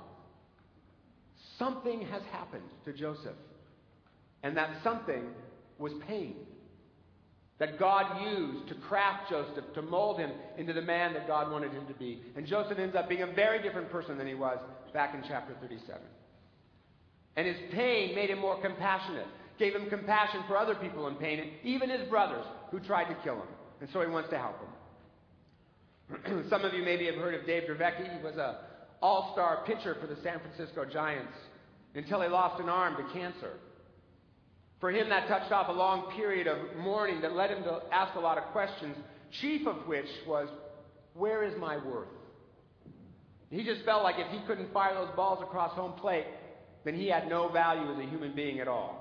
Something 1.57 2.01
has 2.07 2.21
happened 2.31 2.69
to 2.85 2.93
Joseph. 2.93 3.35
And 4.43 4.57
that 4.57 4.69
something 4.83 5.23
was 5.77 5.93
pain 6.07 6.35
that 7.61 7.77
God 7.77 8.23
used 8.23 8.67
to 8.69 8.73
craft 8.73 9.29
Joseph, 9.29 9.63
to 9.75 9.83
mold 9.83 10.17
him 10.17 10.31
into 10.57 10.73
the 10.73 10.81
man 10.81 11.13
that 11.13 11.27
God 11.27 11.51
wanted 11.51 11.71
him 11.71 11.85
to 11.85 11.93
be. 11.93 12.19
And 12.35 12.47
Joseph 12.47 12.79
ends 12.79 12.95
up 12.95 13.07
being 13.07 13.21
a 13.21 13.31
very 13.33 13.61
different 13.61 13.91
person 13.91 14.17
than 14.17 14.25
he 14.25 14.33
was 14.33 14.57
back 14.93 15.13
in 15.13 15.21
chapter 15.27 15.53
37. 15.61 16.01
And 17.35 17.45
his 17.45 17.57
pain 17.71 18.15
made 18.15 18.31
him 18.31 18.39
more 18.39 18.59
compassionate, 18.59 19.27
gave 19.61 19.75
him 19.75 19.87
compassion 19.91 20.41
for 20.47 20.57
other 20.57 20.73
people 20.73 21.07
in 21.07 21.13
pain, 21.15 21.51
even 21.63 21.87
his 21.87 22.09
brothers 22.09 22.43
who 22.71 22.79
tried 22.79 23.05
to 23.05 23.15
kill 23.23 23.35
him. 23.35 23.47
And 23.79 23.87
so 23.93 24.01
he 24.01 24.07
wants 24.07 24.31
to 24.31 24.37
help 24.39 24.55
them. 24.59 26.45
Some 26.49 26.65
of 26.65 26.73
you 26.73 26.83
maybe 26.83 27.05
have 27.05 27.15
heard 27.15 27.35
of 27.35 27.45
Dave 27.45 27.69
Dravecky. 27.69 28.17
He 28.17 28.23
was 28.23 28.33
an 28.37 28.55
all-star 29.03 29.63
pitcher 29.67 29.95
for 30.01 30.07
the 30.07 30.17
San 30.23 30.39
Francisco 30.39 30.83
Giants 30.83 31.37
until 31.93 32.21
he 32.21 32.27
lost 32.27 32.59
an 32.59 32.69
arm 32.69 32.97
to 32.97 33.13
cancer. 33.13 33.51
For 34.79 34.89
him, 34.89 35.09
that 35.09 35.27
touched 35.27 35.51
off 35.51 35.69
a 35.69 35.71
long 35.71 36.11
period 36.15 36.47
of 36.47 36.57
mourning 36.77 37.21
that 37.21 37.33
led 37.33 37.51
him 37.51 37.63
to 37.63 37.81
ask 37.91 38.15
a 38.15 38.19
lot 38.19 38.39
of 38.39 38.45
questions, 38.45 38.95
chief 39.41 39.67
of 39.67 39.85
which 39.85 40.07
was, 40.27 40.49
Where 41.13 41.43
is 41.43 41.53
my 41.59 41.77
worth? 41.77 42.07
He 43.51 43.63
just 43.63 43.85
felt 43.85 44.01
like 44.01 44.15
if 44.17 44.27
he 44.31 44.39
couldn't 44.47 44.73
fire 44.73 44.95
those 44.95 45.15
balls 45.15 45.43
across 45.43 45.71
home 45.73 45.93
plate, 45.99 46.25
then 46.83 46.95
he 46.95 47.07
had 47.07 47.29
no 47.29 47.49
value 47.49 47.91
as 47.91 47.99
a 47.99 48.09
human 48.09 48.33
being 48.33 48.59
at 48.59 48.67
all. 48.67 49.00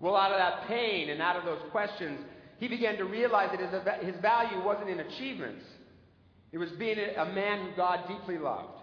Well, 0.00 0.16
out 0.16 0.30
of 0.30 0.38
that 0.38 0.68
pain 0.68 1.10
and 1.10 1.20
out 1.20 1.36
of 1.36 1.44
those 1.44 1.60
questions, 1.70 2.20
he 2.58 2.68
began 2.68 2.96
to 2.96 3.04
realize 3.04 3.50
that 3.50 3.60
his 3.60 4.12
his 4.12 4.20
value 4.22 4.64
wasn't 4.64 4.90
in 4.90 5.00
achievements. 5.00 5.64
It 6.52 6.58
was 6.58 6.70
being 6.78 6.98
a 6.98 7.26
man 7.26 7.66
who 7.66 7.76
God 7.76 8.08
deeply 8.08 8.38
loved 8.38 8.78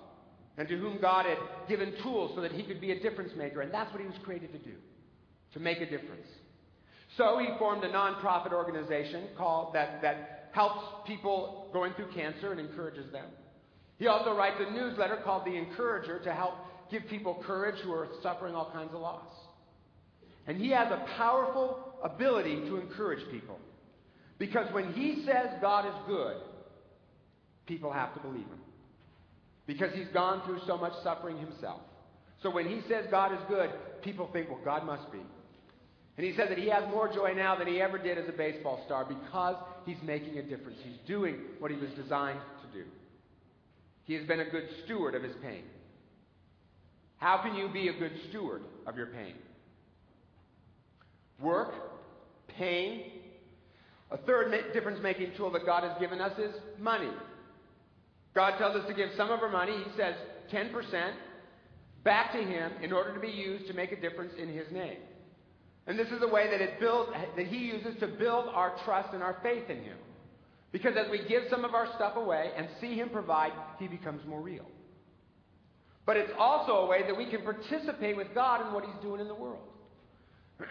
and 0.57 0.67
to 0.67 0.77
whom 0.77 0.99
God 1.01 1.25
had 1.25 1.37
given 1.67 1.93
tools 2.03 2.31
so 2.35 2.41
that 2.41 2.51
he 2.51 2.63
could 2.63 2.79
be 2.79 2.91
a 2.91 2.99
difference 2.99 3.31
maker. 3.35 3.61
And 3.61 3.73
that's 3.73 3.91
what 3.91 4.01
he 4.01 4.07
was 4.07 4.15
created 4.23 4.51
to 4.53 4.59
do 4.59 4.75
to 5.53 5.59
make 5.59 5.79
a 5.79 5.89
difference. 5.89 6.27
So 7.17 7.39
he 7.39 7.47
formed 7.57 7.83
a 7.83 7.89
nonprofit 7.89 8.51
organization 8.51 9.29
called 9.37 9.73
that, 9.73 10.01
that 10.01 10.49
helps 10.51 11.07
people 11.07 11.69
going 11.73 11.93
through 11.93 12.11
cancer 12.13 12.51
and 12.51 12.59
encourages 12.59 13.11
them. 13.11 13.27
He 13.97 14.07
also 14.07 14.35
writes 14.35 14.57
a 14.59 14.71
newsletter 14.71 15.17
called 15.23 15.45
The 15.45 15.55
Encourager 15.55 16.19
to 16.19 16.33
help 16.33 16.55
give 16.91 17.03
people 17.09 17.41
courage 17.45 17.79
who 17.83 17.91
are 17.93 18.09
suffering 18.21 18.53
all 18.53 18.69
kinds 18.71 18.93
of 18.93 18.99
loss. 18.99 19.31
And 20.47 20.57
he 20.57 20.69
has 20.69 20.91
a 20.91 21.05
powerful 21.17 21.79
ability 22.03 22.55
to 22.67 22.77
encourage 22.77 23.29
people. 23.31 23.59
Because 24.37 24.71
when 24.73 24.93
he 24.93 25.23
says 25.25 25.47
God 25.61 25.87
is 25.87 25.93
good, 26.07 26.37
people 27.65 27.91
have 27.91 28.13
to 28.13 28.19
believe 28.19 28.45
him. 28.45 28.59
Because 29.65 29.93
he's 29.93 30.07
gone 30.13 30.45
through 30.45 30.59
so 30.67 30.77
much 30.77 30.93
suffering 31.03 31.37
himself. 31.37 31.81
So 32.43 32.51
when 32.51 32.67
he 32.67 32.81
says 32.87 33.05
God 33.09 33.31
is 33.31 33.39
good, 33.47 33.71
people 34.03 34.29
think, 34.31 34.49
well, 34.49 34.59
God 34.63 34.85
must 34.85 35.11
be. 35.11 35.21
And 36.17 36.25
he 36.25 36.35
says 36.35 36.49
that 36.49 36.57
he 36.57 36.69
has 36.69 36.83
more 36.89 37.11
joy 37.11 37.33
now 37.35 37.57
than 37.57 37.67
he 37.67 37.81
ever 37.81 37.97
did 37.97 38.17
as 38.17 38.29
a 38.29 38.31
baseball 38.31 38.81
star 38.85 39.05
because 39.05 39.55
he's 39.85 39.97
making 40.03 40.37
a 40.37 40.43
difference. 40.43 40.77
He's 40.83 40.99
doing 41.07 41.39
what 41.59 41.71
he 41.71 41.77
was 41.77 41.89
designed 41.91 42.39
to 42.61 42.79
do. 42.79 42.85
He 44.03 44.13
has 44.13 44.25
been 44.25 44.39
a 44.39 44.49
good 44.49 44.67
steward 44.85 45.15
of 45.15 45.23
his 45.23 45.33
pain. 45.41 45.63
How 47.17 47.41
can 47.41 47.55
you 47.55 47.67
be 47.69 47.87
a 47.87 47.93
good 47.93 48.11
steward 48.29 48.61
of 48.85 48.95
your 48.95 49.07
pain? 49.07 49.33
Work, 51.39 51.73
pain. 52.47 53.11
A 54.11 54.17
third 54.17 54.53
difference 54.73 54.99
making 55.01 55.31
tool 55.35 55.51
that 55.51 55.65
God 55.65 55.83
has 55.83 55.99
given 55.99 56.21
us 56.21 56.37
is 56.39 56.55
money. 56.79 57.11
God 58.33 58.57
tells 58.57 58.75
us 58.75 58.87
to 58.87 58.93
give 58.93 59.09
some 59.17 59.31
of 59.31 59.41
our 59.41 59.49
money, 59.49 59.73
He 59.73 59.97
says 59.97 60.15
10%, 60.51 61.13
back 62.03 62.31
to 62.33 62.37
Him 62.37 62.71
in 62.81 62.91
order 62.91 63.13
to 63.13 63.19
be 63.19 63.29
used 63.29 63.67
to 63.67 63.73
make 63.73 63.91
a 63.91 63.99
difference 63.99 64.33
in 64.37 64.49
His 64.49 64.71
name. 64.71 64.97
And 65.87 65.97
this 65.97 66.07
is 66.07 66.21
a 66.21 66.27
way 66.27 66.49
that 66.49 66.61
it 66.61 66.79
builds, 66.79 67.11
that 67.35 67.47
He 67.47 67.57
uses 67.57 67.99
to 67.99 68.07
build 68.07 68.47
our 68.49 68.75
trust 68.83 69.13
and 69.13 69.23
our 69.23 69.37
faith 69.41 69.69
in 69.69 69.77
Him. 69.83 69.97
Because 70.71 70.95
as 70.97 71.09
we 71.09 71.25
give 71.27 71.43
some 71.49 71.63
of 71.63 71.73
our 71.73 71.87
stuff 71.95 72.15
away 72.15 72.51
and 72.57 72.67
see 72.81 72.95
Him 72.95 73.09
provide, 73.09 73.53
He 73.79 73.87
becomes 73.87 74.25
more 74.27 74.41
real. 74.41 74.65
But 76.05 76.17
it's 76.17 76.31
also 76.37 76.73
a 76.73 76.85
way 76.85 77.03
that 77.03 77.17
we 77.17 77.25
can 77.29 77.41
participate 77.41 78.15
with 78.15 78.27
God 78.35 78.67
in 78.67 78.73
what 78.73 78.83
He's 78.83 79.01
doing 79.01 79.21
in 79.21 79.27
the 79.27 79.35
world. 79.35 79.63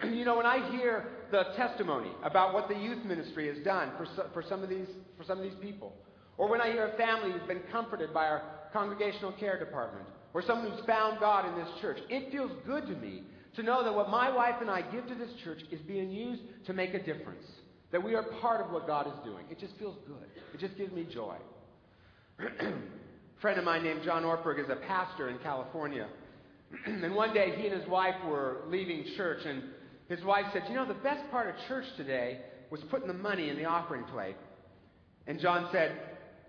You 0.03 0.25
know, 0.25 0.37
when 0.37 0.45
I 0.45 0.71
hear 0.71 1.07
the 1.31 1.43
testimony 1.55 2.11
about 2.23 2.53
what 2.53 2.67
the 2.67 2.75
youth 2.75 3.03
ministry 3.05 3.47
has 3.47 3.63
done 3.63 3.91
for, 3.97 4.07
for, 4.33 4.43
some 4.47 4.63
of 4.63 4.69
these, 4.69 4.87
for 5.17 5.23
some 5.23 5.37
of 5.37 5.43
these 5.43 5.59
people, 5.61 5.93
or 6.37 6.49
when 6.49 6.61
I 6.61 6.71
hear 6.71 6.87
a 6.87 6.97
family 6.97 7.31
who's 7.31 7.47
been 7.47 7.61
comforted 7.71 8.13
by 8.13 8.25
our 8.25 8.41
congregational 8.73 9.31
care 9.33 9.57
department, 9.59 10.05
or 10.33 10.41
someone 10.41 10.71
who's 10.71 10.85
found 10.85 11.19
God 11.19 11.47
in 11.47 11.55
this 11.55 11.69
church, 11.81 11.97
it 12.09 12.31
feels 12.31 12.51
good 12.65 12.87
to 12.87 12.95
me 12.95 13.23
to 13.55 13.63
know 13.63 13.83
that 13.83 13.93
what 13.93 14.09
my 14.09 14.29
wife 14.29 14.55
and 14.59 14.69
I 14.69 14.81
give 14.81 15.07
to 15.07 15.15
this 15.15 15.29
church 15.43 15.61
is 15.71 15.79
being 15.81 16.11
used 16.11 16.41
to 16.65 16.73
make 16.73 16.93
a 16.93 16.99
difference. 16.99 17.45
That 17.91 18.03
we 18.03 18.15
are 18.15 18.23
part 18.41 18.65
of 18.65 18.71
what 18.71 18.87
God 18.87 19.07
is 19.07 19.13
doing. 19.23 19.45
It 19.49 19.59
just 19.59 19.77
feels 19.77 19.95
good. 20.05 20.27
It 20.53 20.59
just 20.59 20.75
gives 20.77 20.91
me 20.91 21.07
joy. 21.09 21.35
a 22.39 22.73
friend 23.41 23.57
of 23.57 23.63
mine 23.63 23.83
named 23.83 24.01
John 24.03 24.23
Ortberg 24.23 24.61
is 24.61 24.69
a 24.69 24.75
pastor 24.87 25.29
in 25.29 25.37
California. 25.39 26.07
and 26.85 27.15
one 27.15 27.33
day 27.33 27.53
he 27.57 27.67
and 27.67 27.79
his 27.79 27.89
wife 27.89 28.15
were 28.27 28.63
leaving 28.67 29.05
church, 29.17 29.45
and 29.45 29.63
his 30.09 30.23
wife 30.23 30.45
said, 30.53 30.63
You 30.69 30.75
know, 30.75 30.87
the 30.87 30.93
best 30.95 31.29
part 31.31 31.49
of 31.49 31.55
church 31.67 31.85
today 31.97 32.39
was 32.69 32.81
putting 32.89 33.07
the 33.07 33.13
money 33.13 33.49
in 33.49 33.57
the 33.57 33.65
offering 33.65 34.03
plate. 34.05 34.35
And 35.27 35.39
John 35.39 35.69
said, 35.71 35.97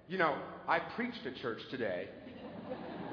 You 0.09 0.19
know, 0.19 0.37
I 0.69 0.79
preached 0.79 1.27
at 1.27 1.37
church 1.37 1.61
today. 1.71 2.09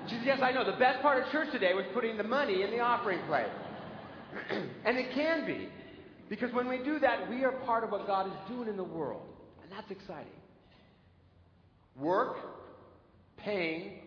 She 0.10 0.16
said, 0.16 0.26
Yes, 0.26 0.40
I 0.44 0.52
know. 0.52 0.66
The 0.70 0.78
best 0.78 1.02
part 1.02 1.24
of 1.24 1.32
church 1.32 1.48
today 1.54 1.74
was 1.74 1.86
putting 1.94 2.18
the 2.18 2.26
money 2.26 2.62
in 2.62 2.72
the 2.72 2.80
offering 2.82 3.20
plate. 3.26 3.48
and 4.86 4.98
it 4.98 5.14
can 5.14 5.46
be. 5.46 5.70
Because 6.28 6.52
when 6.54 6.68
we 6.68 6.80
do 6.80 7.00
that, 7.00 7.30
we 7.30 7.46
are 7.46 7.54
part 7.66 7.86
of 7.86 7.92
what 7.92 8.06
God 8.06 8.28
is 8.28 8.34
doing 8.50 8.68
in 8.68 8.76
the 8.76 8.84
world. 8.84 9.22
And 9.62 9.72
that's 9.72 9.90
exciting. 9.92 10.34
Work, 11.96 12.36
pain, 13.38 14.00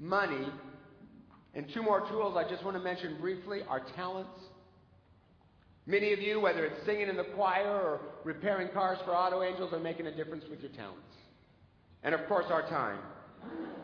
money, 0.00 0.48
and 1.58 1.66
two 1.74 1.82
more 1.82 2.08
tools 2.08 2.36
I 2.36 2.48
just 2.48 2.64
want 2.64 2.76
to 2.76 2.82
mention 2.82 3.16
briefly 3.20 3.62
are 3.68 3.82
talents. 3.96 4.30
Many 5.86 6.12
of 6.12 6.20
you, 6.20 6.38
whether 6.38 6.64
it's 6.64 6.86
singing 6.86 7.08
in 7.08 7.16
the 7.16 7.24
choir 7.34 7.68
or 7.68 8.00
repairing 8.22 8.68
cars 8.68 8.98
for 9.04 9.10
auto 9.10 9.42
angels, 9.42 9.72
are 9.72 9.80
making 9.80 10.06
a 10.06 10.14
difference 10.14 10.44
with 10.48 10.60
your 10.60 10.70
talents. 10.70 11.02
And 12.04 12.14
of 12.14 12.28
course, 12.28 12.44
our 12.48 12.62
time. 12.68 13.00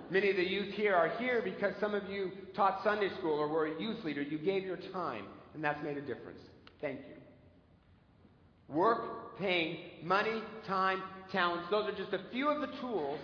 Many 0.09 0.31
of 0.31 0.37
the 0.37 0.49
youth 0.49 0.73
here 0.75 0.95
are 0.95 1.09
here 1.19 1.43
because 1.43 1.73
some 1.81 1.95
of 1.95 2.09
you 2.09 2.31
taught 2.54 2.78
Sunday 2.85 3.09
school 3.19 3.40
or 3.40 3.49
were 3.49 3.66
a 3.66 3.81
youth 3.81 4.04
leader. 4.04 4.23
You 4.23 4.38
gave 4.38 4.62
your 4.62 4.78
time, 4.93 5.25
and 5.54 5.64
that's 5.64 5.83
made 5.83 5.97
a 5.97 6.00
difference. 6.00 6.38
Thank 6.81 7.00
you. 7.00 8.73
Work, 8.73 9.37
pain, 9.40 9.78
money, 10.00 10.43
time, 10.69 11.02
talents, 11.33 11.66
those 11.73 11.88
are 11.88 11.97
just 11.97 12.12
a 12.12 12.21
few 12.31 12.50
of 12.50 12.61
the 12.61 12.76
tools 12.81 13.19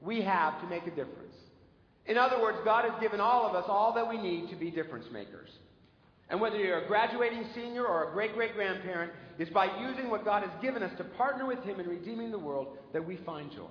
we 0.00 0.22
have 0.22 0.58
to 0.62 0.66
make 0.68 0.86
a 0.86 0.90
difference. 0.90 1.29
In 2.10 2.18
other 2.18 2.42
words, 2.42 2.58
God 2.64 2.90
has 2.90 3.00
given 3.00 3.20
all 3.20 3.46
of 3.46 3.54
us 3.54 3.66
all 3.68 3.94
that 3.94 4.08
we 4.08 4.18
need 4.18 4.50
to 4.50 4.56
be 4.56 4.68
difference 4.68 5.06
makers. 5.12 5.48
And 6.28 6.40
whether 6.40 6.56
you're 6.56 6.82
a 6.82 6.88
graduating 6.88 7.44
senior 7.54 7.86
or 7.86 8.08
a 8.08 8.12
great 8.12 8.34
great 8.34 8.54
grandparent, 8.54 9.12
it's 9.38 9.52
by 9.52 9.68
using 9.80 10.10
what 10.10 10.24
God 10.24 10.42
has 10.42 10.50
given 10.60 10.82
us 10.82 10.90
to 10.98 11.04
partner 11.04 11.46
with 11.46 11.62
Him 11.62 11.78
in 11.78 11.86
redeeming 11.86 12.32
the 12.32 12.38
world 12.38 12.78
that 12.92 13.06
we 13.06 13.16
find 13.18 13.52
joy. 13.52 13.70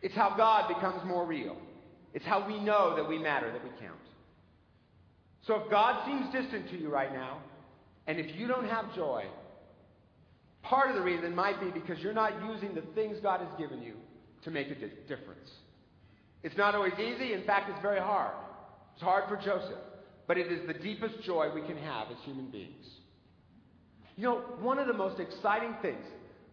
It's 0.00 0.14
how 0.14 0.36
God 0.36 0.72
becomes 0.72 1.04
more 1.04 1.26
real. 1.26 1.56
It's 2.14 2.24
how 2.24 2.46
we 2.46 2.60
know 2.60 2.94
that 2.94 3.08
we 3.08 3.18
matter, 3.18 3.50
that 3.50 3.64
we 3.64 3.70
count. 3.84 3.98
So 5.44 5.56
if 5.56 5.68
God 5.72 6.06
seems 6.06 6.32
distant 6.32 6.70
to 6.70 6.78
you 6.78 6.88
right 6.88 7.12
now, 7.12 7.38
and 8.06 8.20
if 8.20 8.36
you 8.36 8.46
don't 8.46 8.68
have 8.68 8.94
joy, 8.94 9.24
part 10.62 10.88
of 10.88 10.94
the 10.94 11.02
reason 11.02 11.34
might 11.34 11.60
be 11.60 11.70
because 11.70 11.98
you're 11.98 12.14
not 12.14 12.32
using 12.48 12.76
the 12.76 12.82
things 12.94 13.18
God 13.24 13.40
has 13.40 13.50
given 13.58 13.82
you 13.82 13.94
to 14.44 14.52
make 14.52 14.68
a 14.68 14.76
difference. 15.08 15.50
It's 16.42 16.56
not 16.56 16.74
always 16.74 16.94
easy. 16.94 17.32
In 17.32 17.44
fact, 17.44 17.70
it's 17.70 17.82
very 17.82 18.00
hard. 18.00 18.34
It's 18.94 19.02
hard 19.02 19.24
for 19.28 19.36
Joseph. 19.36 19.78
But 20.26 20.38
it 20.38 20.52
is 20.52 20.66
the 20.66 20.74
deepest 20.74 21.22
joy 21.24 21.50
we 21.54 21.62
can 21.62 21.76
have 21.78 22.08
as 22.10 22.16
human 22.24 22.50
beings. 22.50 22.86
You 24.16 24.24
know, 24.24 24.36
one 24.60 24.78
of 24.78 24.86
the 24.86 24.92
most 24.92 25.20
exciting 25.20 25.74
things, 25.80 26.04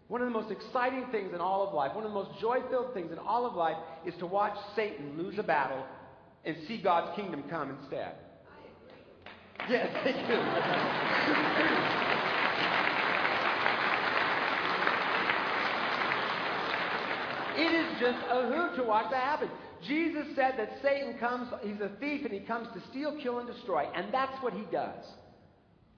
one 0.08 0.22
of 0.22 0.27
the 0.27 0.34
most 0.34 0.51
exciting 0.51 1.06
things 1.12 1.34
in 1.34 1.42
all 1.42 1.68
of 1.68 1.74
life, 1.74 1.96
one 1.96 2.06
of 2.06 2.12
the 2.12 2.15
most 2.15 2.39
joy 2.39 2.60
filled 2.70 2.94
things 2.94 3.12
in 3.12 3.18
all 3.18 3.46
of 3.46 3.56
life 3.56 3.77
is 4.06 4.13
to 4.20 4.27
watch 4.27 4.56
Satan 4.75 5.18
lose 5.18 5.38
a 5.39 5.44
battle 5.44 5.84
and 6.46 6.56
see 6.68 6.80
God's 6.82 7.15
kingdom 7.15 7.44
come 7.50 7.75
instead. 7.82 8.13
Yes, 9.68 9.89
thank 10.04 10.15
you. 10.30 10.36
It 17.58 17.74
is 17.74 18.00
just 18.00 18.20
a 18.30 18.48
hoot 18.48 18.75
to 18.75 18.84
watch 18.84 19.10
that 19.12 19.24
happen. 19.24 19.50
Jesus 19.88 20.25
said 20.36 20.55
that 20.58 20.70
Satan 20.82 21.17
comes, 21.20 21.51
he's 21.63 21.82
a 21.82 21.91
thief 22.00 22.25
and 22.25 22.34
he 22.34 22.41
comes 22.41 22.67
to 22.74 22.82
steal, 22.89 23.17
kill, 23.22 23.39
and 23.39 23.48
destroy. 23.48 23.88
And 23.96 24.13
that's 24.13 24.41
what 24.44 24.53
he 24.53 24.63
does. 24.72 25.03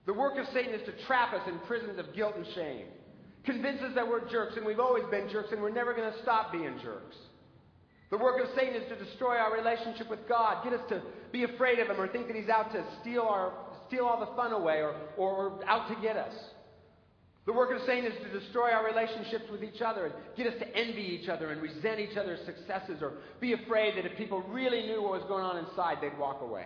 The 0.05 0.13
work 0.13 0.37
of 0.37 0.45
Satan 0.53 0.73
is 0.73 0.85
to 0.85 1.05
trap 1.05 1.33
us 1.33 1.41
in 1.47 1.59
prisons 1.67 1.99
of 1.99 2.15
guilt 2.15 2.33
and 2.37 2.45
shame, 2.55 2.85
convince 3.43 3.81
us 3.81 3.91
that 3.95 4.07
we're 4.07 4.29
jerks 4.29 4.55
and 4.55 4.65
we've 4.65 4.79
always 4.79 5.03
been 5.11 5.29
jerks 5.29 5.51
and 5.51 5.61
we're 5.61 5.69
never 5.69 5.93
going 5.93 6.11
to 6.11 6.21
stop 6.21 6.51
being 6.51 6.79
jerks. 6.81 7.15
The 8.09 8.17
work 8.17 8.41
of 8.41 8.47
Satan 8.55 8.81
is 8.81 8.87
to 8.87 9.03
destroy 9.03 9.35
our 9.35 9.53
relationship 9.53 10.09
with 10.09 10.27
God, 10.29 10.63
get 10.63 10.71
us 10.71 10.89
to 10.89 11.01
be 11.33 11.43
afraid 11.43 11.79
of 11.79 11.89
him 11.89 11.99
or 11.99 12.07
think 12.07 12.27
that 12.27 12.37
he's 12.37 12.47
out 12.47 12.71
to 12.71 12.85
steal, 13.01 13.23
our, 13.23 13.51
steal 13.87 14.05
all 14.05 14.19
the 14.19 14.33
fun 14.37 14.53
away 14.53 14.81
or, 14.81 14.95
or 15.17 15.59
out 15.65 15.89
to 15.89 16.01
get 16.01 16.15
us. 16.15 16.33
The 17.47 17.53
work 17.53 17.71
of 17.71 17.81
Satan 17.87 18.11
is 18.11 18.17
to 18.21 18.39
destroy 18.39 18.71
our 18.71 18.85
relationships 18.85 19.45
with 19.49 19.63
each 19.63 19.81
other 19.81 20.07
and 20.07 20.13
get 20.35 20.47
us 20.47 20.59
to 20.59 20.67
envy 20.75 21.17
each 21.19 21.29
other 21.29 21.49
and 21.51 21.61
resent 21.61 21.97
each 21.97 22.17
other's 22.17 22.45
successes 22.45 23.01
or 23.01 23.13
be 23.39 23.53
afraid 23.53 23.97
that 23.97 24.05
if 24.05 24.17
people 24.17 24.41
really 24.49 24.85
knew 24.85 25.01
what 25.01 25.13
was 25.13 25.23
going 25.29 25.45
on 25.45 25.57
inside, 25.65 25.99
they'd 26.01 26.17
walk 26.19 26.41
away. 26.41 26.65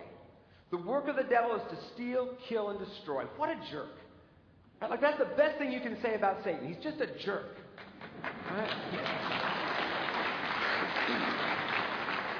The 0.72 0.78
work 0.78 1.06
of 1.06 1.14
the 1.14 1.22
devil 1.22 1.54
is 1.54 1.62
to 1.70 1.76
steal, 1.94 2.30
kill, 2.48 2.70
and 2.70 2.80
destroy. 2.80 3.26
What 3.36 3.48
a 3.48 3.54
jerk. 3.70 3.94
Right? 4.80 4.90
Like, 4.90 5.00
that's 5.00 5.18
the 5.18 5.36
best 5.36 5.56
thing 5.58 5.70
you 5.70 5.80
can 5.80 6.02
say 6.02 6.16
about 6.16 6.42
Satan. 6.42 6.66
He's 6.66 6.82
just 6.82 7.00
a 7.00 7.06
jerk. 7.24 7.58
Right? 8.50 8.70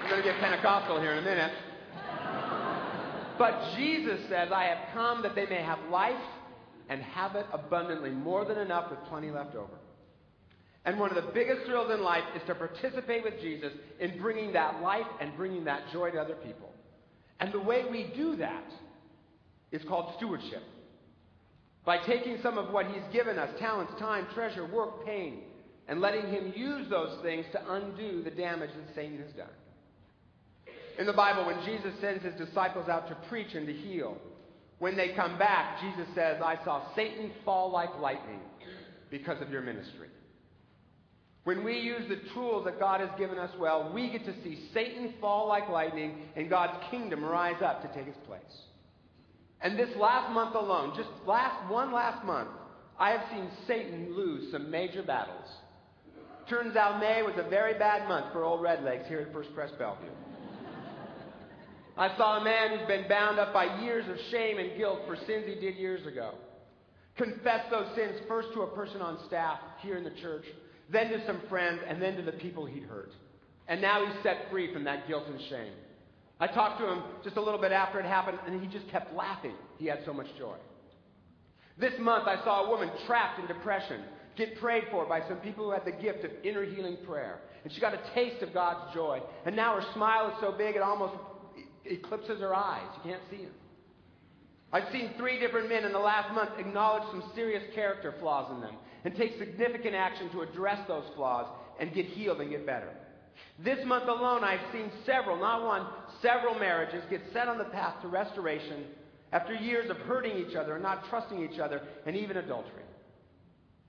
I'm 0.02 0.10
going 0.10 0.20
to 0.20 0.28
get 0.28 0.40
Pentecostal 0.40 1.00
here 1.00 1.12
in 1.12 1.18
a 1.18 1.22
minute. 1.22 1.52
But 3.38 3.76
Jesus 3.76 4.18
says, 4.28 4.50
I 4.52 4.64
have 4.64 4.78
come 4.92 5.22
that 5.22 5.36
they 5.36 5.46
may 5.46 5.62
have 5.62 5.78
life 5.90 6.16
and 6.88 7.02
have 7.02 7.36
it 7.36 7.46
abundantly, 7.52 8.10
more 8.10 8.44
than 8.44 8.58
enough 8.58 8.90
with 8.90 8.98
plenty 9.08 9.30
left 9.30 9.54
over. 9.54 9.78
And 10.84 10.98
one 10.98 11.16
of 11.16 11.24
the 11.24 11.30
biggest 11.32 11.64
thrills 11.66 11.92
in 11.92 12.02
life 12.02 12.24
is 12.34 12.42
to 12.46 12.54
participate 12.54 13.22
with 13.22 13.40
Jesus 13.40 13.72
in 14.00 14.20
bringing 14.20 14.52
that 14.52 14.82
life 14.82 15.06
and 15.20 15.36
bringing 15.36 15.64
that 15.64 15.82
joy 15.92 16.10
to 16.10 16.18
other 16.18 16.34
people. 16.34 16.70
And 17.38 17.52
the 17.52 17.60
way 17.60 17.84
we 17.90 18.12
do 18.16 18.36
that 18.36 18.64
is 19.70 19.82
called 19.88 20.14
stewardship. 20.16 20.62
By 21.84 21.98
taking 22.06 22.38
some 22.42 22.58
of 22.58 22.72
what 22.72 22.86
He's 22.86 23.02
given 23.12 23.38
us 23.38 23.50
talents, 23.58 23.92
time, 23.98 24.26
treasure, 24.34 24.66
work, 24.66 25.06
pain 25.06 25.42
and 25.88 26.00
letting 26.00 26.26
Him 26.28 26.52
use 26.54 26.88
those 26.88 27.20
things 27.22 27.44
to 27.52 27.72
undo 27.72 28.22
the 28.22 28.30
damage 28.30 28.70
that 28.70 28.94
Satan 28.94 29.18
has 29.18 29.32
done. 29.32 29.50
In 30.98 31.06
the 31.06 31.12
Bible, 31.12 31.46
when 31.46 31.64
Jesus 31.64 31.92
sends 32.00 32.24
His 32.24 32.34
disciples 32.34 32.88
out 32.88 33.08
to 33.08 33.14
preach 33.28 33.54
and 33.54 33.66
to 33.66 33.72
heal, 33.72 34.16
when 34.82 34.96
they 34.96 35.10
come 35.10 35.38
back, 35.38 35.80
Jesus 35.80 36.12
says, 36.12 36.42
I 36.44 36.56
saw 36.64 36.92
Satan 36.96 37.30
fall 37.44 37.70
like 37.70 38.00
lightning 38.00 38.40
because 39.12 39.40
of 39.40 39.48
your 39.48 39.62
ministry. 39.62 40.08
When 41.44 41.62
we 41.62 41.78
use 41.78 42.02
the 42.08 42.18
tools 42.34 42.64
that 42.64 42.80
God 42.80 42.98
has 42.98 43.10
given 43.16 43.38
us 43.38 43.52
well, 43.60 43.92
we 43.94 44.10
get 44.10 44.24
to 44.24 44.34
see 44.42 44.58
Satan 44.74 45.14
fall 45.20 45.46
like 45.46 45.68
lightning 45.68 46.22
and 46.34 46.50
God's 46.50 46.72
kingdom 46.90 47.24
rise 47.24 47.62
up 47.62 47.82
to 47.82 47.96
take 47.96 48.08
its 48.08 48.18
place. 48.26 48.42
And 49.60 49.78
this 49.78 49.90
last 49.96 50.32
month 50.32 50.56
alone, 50.56 50.94
just 50.96 51.10
last 51.28 51.70
one 51.70 51.92
last 51.92 52.24
month, 52.24 52.48
I 52.98 53.10
have 53.10 53.22
seen 53.30 53.48
Satan 53.68 54.16
lose 54.16 54.50
some 54.50 54.68
major 54.68 55.04
battles. 55.04 55.46
Turns 56.48 56.74
out 56.74 56.98
May 56.98 57.22
was 57.22 57.34
a 57.36 57.48
very 57.48 57.78
bad 57.78 58.08
month 58.08 58.32
for 58.32 58.42
old 58.42 58.60
Redlegs 58.60 59.06
here 59.06 59.20
at 59.20 59.32
First 59.32 59.54
Pres 59.54 59.70
Bellevue. 59.78 60.10
I 62.02 62.16
saw 62.16 62.40
a 62.40 62.42
man 62.42 62.76
who's 62.76 62.88
been 62.88 63.06
bound 63.08 63.38
up 63.38 63.52
by 63.52 63.80
years 63.80 64.04
of 64.08 64.16
shame 64.32 64.58
and 64.58 64.76
guilt 64.76 65.02
for 65.06 65.14
sins 65.14 65.44
he 65.46 65.54
did 65.54 65.76
years 65.76 66.04
ago. 66.04 66.34
Confess 67.16 67.60
those 67.70 67.94
sins 67.94 68.18
first 68.26 68.48
to 68.54 68.62
a 68.62 68.74
person 68.74 69.00
on 69.00 69.20
staff 69.28 69.60
here 69.82 69.96
in 69.96 70.02
the 70.02 70.20
church, 70.20 70.44
then 70.90 71.10
to 71.10 71.24
some 71.26 71.40
friends, 71.48 71.80
and 71.86 72.02
then 72.02 72.16
to 72.16 72.22
the 72.22 72.32
people 72.32 72.66
he'd 72.66 72.82
hurt. 72.82 73.12
And 73.68 73.80
now 73.80 74.04
he's 74.04 74.20
set 74.24 74.50
free 74.50 74.72
from 74.72 74.82
that 74.82 75.06
guilt 75.06 75.28
and 75.28 75.40
shame. 75.48 75.74
I 76.40 76.48
talked 76.48 76.80
to 76.80 76.90
him 76.90 77.04
just 77.22 77.36
a 77.36 77.40
little 77.40 77.60
bit 77.60 77.70
after 77.70 78.00
it 78.00 78.04
happened, 78.04 78.40
and 78.48 78.60
he 78.60 78.66
just 78.66 78.90
kept 78.90 79.14
laughing. 79.14 79.54
He 79.78 79.86
had 79.86 80.00
so 80.04 80.12
much 80.12 80.26
joy. 80.36 80.56
This 81.78 81.94
month, 82.00 82.26
I 82.26 82.42
saw 82.42 82.64
a 82.64 82.68
woman 82.68 82.90
trapped 83.06 83.38
in 83.38 83.46
depression 83.46 84.02
get 84.36 84.58
prayed 84.58 84.84
for 84.90 85.06
by 85.06 85.20
some 85.28 85.36
people 85.38 85.66
who 85.66 85.70
had 85.72 85.84
the 85.84 85.92
gift 85.92 86.24
of 86.24 86.30
inner 86.42 86.64
healing 86.64 86.96
prayer. 87.06 87.40
And 87.64 87.72
she 87.72 87.80
got 87.80 87.94
a 87.94 88.00
taste 88.14 88.42
of 88.42 88.52
God's 88.52 88.92
joy. 88.94 89.20
And 89.44 89.54
now 89.54 89.78
her 89.78 89.86
smile 89.94 90.28
is 90.28 90.34
so 90.40 90.52
big 90.52 90.74
it 90.74 90.82
almost 90.82 91.14
eclipses 91.84 92.40
her 92.40 92.54
eyes. 92.54 92.86
You 92.96 93.10
can't 93.10 93.22
see 93.30 93.38
them. 93.38 93.54
I've 94.72 94.90
seen 94.90 95.10
three 95.18 95.38
different 95.38 95.68
men 95.68 95.84
in 95.84 95.92
the 95.92 95.98
last 95.98 96.34
month 96.34 96.50
acknowledge 96.58 97.04
some 97.10 97.30
serious 97.34 97.62
character 97.74 98.14
flaws 98.20 98.50
in 98.54 98.60
them 98.60 98.74
and 99.04 99.14
take 99.14 99.38
significant 99.38 99.94
action 99.94 100.30
to 100.30 100.42
address 100.42 100.78
those 100.88 101.04
flaws 101.14 101.46
and 101.78 101.92
get 101.92 102.06
healed 102.06 102.40
and 102.40 102.50
get 102.50 102.64
better. 102.64 102.88
This 103.58 103.84
month 103.84 104.08
alone, 104.08 104.44
I've 104.44 104.72
seen 104.72 104.90
several, 105.04 105.38
not 105.38 105.64
one, 105.64 105.86
several 106.22 106.58
marriages 106.58 107.02
get 107.10 107.20
set 107.32 107.48
on 107.48 107.58
the 107.58 107.64
path 107.64 108.00
to 108.02 108.08
restoration 108.08 108.84
after 109.32 109.54
years 109.54 109.90
of 109.90 109.96
hurting 109.98 110.36
each 110.36 110.54
other 110.56 110.74
and 110.74 110.82
not 110.82 111.08
trusting 111.08 111.42
each 111.42 111.58
other 111.58 111.82
and 112.06 112.16
even 112.16 112.38
adultery. 112.38 112.82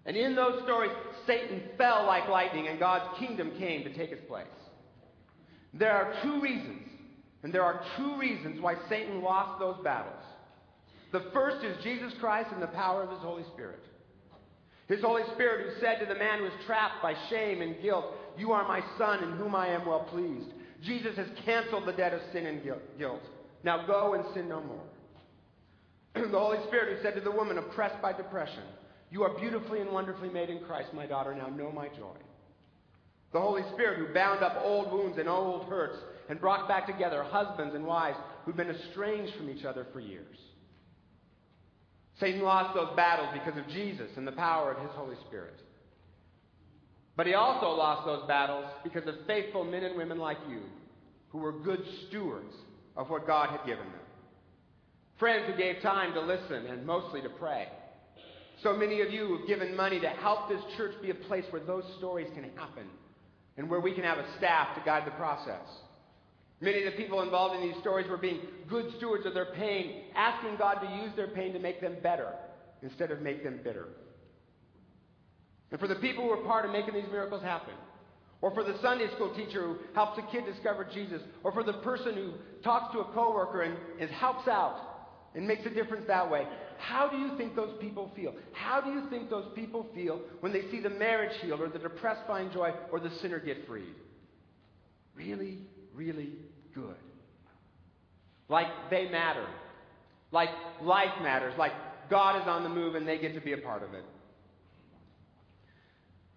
And 0.06 0.18
in 0.18 0.36
those 0.36 0.62
stories, 0.64 0.92
Satan 1.26 1.62
fell 1.78 2.06
like 2.06 2.28
lightning 2.28 2.68
and 2.68 2.78
God's 2.78 3.18
kingdom 3.20 3.52
came 3.58 3.84
to 3.84 3.94
take 3.94 4.10
his 4.10 4.20
place. 4.28 4.48
There 5.74 5.92
are 5.92 6.14
two 6.24 6.42
reasons, 6.42 6.88
and 7.44 7.54
there 7.54 7.64
are 7.64 7.84
two 7.98 8.18
reasons 8.18 8.62
why 8.62 8.76
Satan 8.90 9.22
lost 9.22 9.60
those 9.60 9.76
battles. 9.84 10.24
The 11.12 11.26
first 11.34 11.64
is 11.64 11.84
Jesus 11.84 12.14
Christ 12.20 12.50
and 12.52 12.62
the 12.62 12.68
power 12.68 13.04
of 13.04 13.12
his 13.12 13.20
Holy 13.20 13.44
Spirit. 13.54 13.84
His 14.88 15.02
Holy 15.02 15.24
Spirit, 15.34 15.66
who 15.66 15.82
said 15.82 16.00
to 16.00 16.06
the 16.06 16.20
man 16.20 16.40
who 16.40 16.46
was 16.46 16.54
trapped 16.66 17.02
by 17.02 17.14
shame 17.30 17.62
and 17.62 17.82
guilt, 17.82 18.06
You 18.38 18.52
are 18.52 18.68
my 18.68 18.82
son 18.98 19.24
in 19.24 19.32
whom 19.34 19.56
I 19.56 19.68
am 19.68 19.86
well 19.86 20.08
pleased. 20.10 20.50
Jesus 20.82 21.16
has 21.18 21.28
canceled 21.46 21.88
the 21.88 21.94
debt 21.94 22.14
of 22.14 22.22
sin 22.32 22.46
and 22.46 22.64
guilt. 22.98 23.22
Now 23.64 23.86
go 23.86 24.14
and 24.14 24.26
sin 24.34 24.50
no 24.50 24.62
more. 24.62 24.84
the 26.32 26.40
Holy 26.40 26.60
Spirit, 26.68 26.98
who 26.98 27.04
said 27.04 27.16
to 27.16 27.22
the 27.22 27.32
woman 27.32 27.58
oppressed 27.58 28.02
by 28.02 28.14
depression, 28.14 28.64
You 29.10 29.24
are 29.24 29.40
beautifully 29.40 29.82
and 29.82 29.92
wonderfully 29.92 30.30
made 30.30 30.50
in 30.50 30.60
Christ, 30.66 30.94
my 30.94 31.06
daughter. 31.06 31.34
Now 31.34 31.48
know 31.48 31.72
my 31.72 31.88
joy. 31.90 32.18
The 33.32 33.40
Holy 33.40 33.64
Spirit, 33.74 34.00
who 34.00 34.14
bound 34.14 34.44
up 34.44 34.62
old 34.64 34.92
wounds 34.92 35.18
and 35.18 35.30
old 35.30 35.66
hurts 35.66 35.98
and 36.30 36.39
brought 36.39 36.68
back 36.68 36.88
together 36.88 37.24
husbands 37.24 37.75
and 37.75 37.86
wives 37.86 38.18
who'd 38.46 38.58
been 38.58 38.70
estranged 38.70 39.36
from 39.36 39.50
each 39.50 39.65
other 39.65 39.88
for 39.92 40.00
years. 40.00 40.38
Satan 42.20 42.42
lost 42.42 42.75
those 42.75 42.96
battles 42.96 43.30
because 43.34 43.58
of 43.58 43.68
Jesus 43.70 44.10
and 44.18 44.27
the 44.27 44.34
power 44.34 44.72
of 44.72 44.82
his 44.82 44.92
Holy 44.92 45.15
Spirit. 45.27 45.60
But 47.15 47.27
he 47.27 47.34
also 47.34 47.68
lost 47.70 48.06
those 48.06 48.27
battles 48.27 48.65
because 48.84 49.08
of 49.08 49.15
faithful 49.27 49.63
men 49.63 49.84
and 49.84 49.98
women 49.98 50.18
like 50.18 50.38
you 50.50 50.62
who 51.30 51.39
were 51.39 51.51
good 51.51 51.84
stewards 52.08 52.53
of 52.96 53.10
what 53.10 53.27
God 53.27 53.50
had 53.50 53.65
given 53.65 53.86
them. 53.86 54.00
Friends 55.20 55.46
who 55.48 55.58
gave 55.58 55.82
time 55.82 56.13
to 56.13 56.22
listen 56.22 56.65
and 56.68 56.86
mostly 56.86 57.22
to 57.22 57.29
pray. 57.29 57.68
So 58.62 58.74
many 58.74 59.01
of 59.01 59.12
you 59.12 59.38
have 59.38 59.48
given 59.48 59.75
money 59.75 60.00
to 60.00 60.09
help 60.09 60.50
this 60.50 60.62
church 60.77 60.94
be 61.01 61.09
a 61.09 61.16
place 61.16 61.46
where 61.50 61.64
those 61.64 61.83
stories 61.98 62.27
can 62.33 62.44
happen 62.55 62.86
and 63.57 63.70
where 63.70 63.79
we 63.79 63.94
can 63.94 64.03
have 64.03 64.18
a 64.18 64.38
staff 64.38 64.75
to 64.75 64.81
guide 64.86 65.05
the 65.05 65.12
process. 65.12 65.68
Many 66.64 66.86
of 66.86 66.94
the 66.94 66.98
people 66.98 67.22
involved 67.22 67.62
in 67.62 67.62
these 67.62 67.78
stories 67.82 68.08
were 68.10 68.18
being 68.18 68.40
good 68.70 68.86
stewards 68.96 69.26
of 69.26 69.34
their 69.34 69.48
pain, 69.54 70.04
asking 70.16 70.56
God 70.58 70.76
to 70.76 71.04
use 71.04 71.12
their 71.18 71.28
pain 71.28 71.52
to 71.52 71.60
make 71.60 71.82
them 71.82 71.98
better 72.02 72.30
instead 72.82 73.12
of 73.12 73.22
make 73.22 73.44
them 73.44 73.60
bitter. 73.62 73.90
And 75.72 75.80
for 75.80 75.90
the 75.90 75.96
people 75.96 76.24
who 76.24 76.30
were 76.30 76.46
part 76.46 76.64
of 76.64 76.72
making 76.72 76.94
these 76.94 77.12
miracles 77.12 77.44
happen, 77.44 77.74
or 78.40 78.54
for 78.54 78.64
the 78.64 78.78
Sunday 78.82 79.08
school 79.14 79.36
teacher 79.36 79.62
who 79.62 79.78
helps 79.94 80.18
a 80.18 80.32
kid 80.32 80.46
discover 80.46 80.88
Jesus, 80.94 81.22
or 81.44 81.52
for 81.52 81.66
the 81.66 81.74
person 81.74 82.14
who 82.14 82.32
talks 82.64 82.94
to 82.94 83.00
a 83.00 83.12
coworker 83.12 83.64
and, 83.64 83.76
and 84.00 84.10
helps 84.10 84.48
out 84.48 84.78
and 85.36 85.46
makes 85.46 85.66
a 85.66 85.70
difference 85.70 86.06
that 86.08 86.32
way, 86.32 86.48
how 86.78 87.10
do 87.10 87.18
you 87.18 87.38
think 87.38 87.58
those 87.58 87.76
people 87.82 88.10
feel? 88.16 88.34
How 88.54 88.80
do 88.80 88.90
you 88.90 89.10
think 89.10 89.30
those 89.30 89.52
people 89.54 89.86
feel 89.94 90.22
when 90.40 90.54
they 90.54 90.62
see 90.72 90.80
the 90.80 90.90
marriage 90.90 91.36
healed, 91.42 91.60
or 91.60 91.68
the 91.68 91.80
depressed 91.80 92.26
find 92.26 92.54
joy, 92.54 92.72
or 92.90 93.02
the 93.02 93.12
sinner 93.22 93.40
get 93.40 93.68
freed? 93.68 93.96
Really, 95.14 95.60
really 95.94 96.30
good. 96.74 96.96
Like 98.50 98.68
they 98.90 99.09
matter. 99.09 99.46
Like 100.31 100.50
life 100.81 101.22
matters. 101.22 101.53
Like 101.57 101.74
God 102.09 102.42
is 102.42 102.48
on 102.48 102.64
the 102.64 102.70
move 102.70 102.96
and 102.96 103.07
they 103.07 103.18
get 103.18 103.33
to 103.36 103.42
be 103.42 103.53
a 103.53 103.57
part 103.57 103.83
of 103.83 103.94
it. 103.94 104.03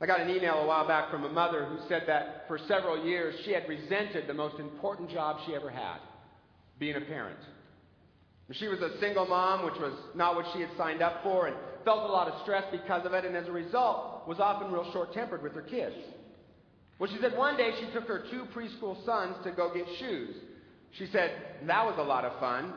I 0.01 0.07
got 0.07 0.21
an 0.21 0.29
email 0.29 0.57
a 0.57 0.67
while 0.67 0.87
back 0.87 1.11
from 1.11 1.25
a 1.25 1.29
mother 1.29 1.65
who 1.65 1.79
said 1.89 2.03
that 2.07 2.45
for 2.49 2.59
several 2.69 3.03
years 3.05 3.35
she 3.45 3.53
had 3.53 3.67
resented 3.67 4.27
the 4.27 4.35
most 4.35 4.61
important 4.61 5.11
job 5.11 5.39
she 5.47 5.55
ever 5.55 5.71
had 5.71 5.99
being 6.79 6.97
a 6.97 7.01
parent. 7.01 7.39
She 8.53 8.69
was 8.69 8.79
a 8.81 9.01
single 9.01 9.27
mom, 9.27 9.65
which 9.65 9.75
was 9.81 9.93
not 10.15 10.37
what 10.37 10.45
she 10.53 10.61
had 10.61 10.71
signed 10.77 11.03
up 11.03 11.23
for, 11.25 11.49
and 11.49 11.57
felt 11.85 12.09
a 12.09 12.13
lot 12.13 12.29
of 12.29 12.41
stress 12.43 12.65
because 12.71 13.05
of 13.05 13.13
it, 13.13 13.25
and 13.25 13.37
as 13.37 13.49
a 13.49 13.53
result, 13.53 14.29
was 14.29 14.39
often 14.39 14.71
real 14.71 14.89
short 14.93 15.13
tempered 15.13 15.43
with 15.43 15.53
her 15.55 15.63
kids. 15.63 15.97
Well, 16.99 17.11
she 17.11 17.19
said 17.21 17.37
one 17.37 17.57
day 17.57 17.73
she 17.79 17.93
took 17.93 18.09
her 18.09 18.25
two 18.31 18.47
preschool 18.55 19.05
sons 19.05 19.37
to 19.45 19.53
go 19.53 19.73
get 19.75 19.87
shoes. 19.99 20.35
She 20.93 21.07
said, 21.13 21.33
that 21.67 21.85
was 21.85 21.97
a 21.99 22.03
lot 22.03 22.25
of 22.25 22.39
fun. 22.41 22.73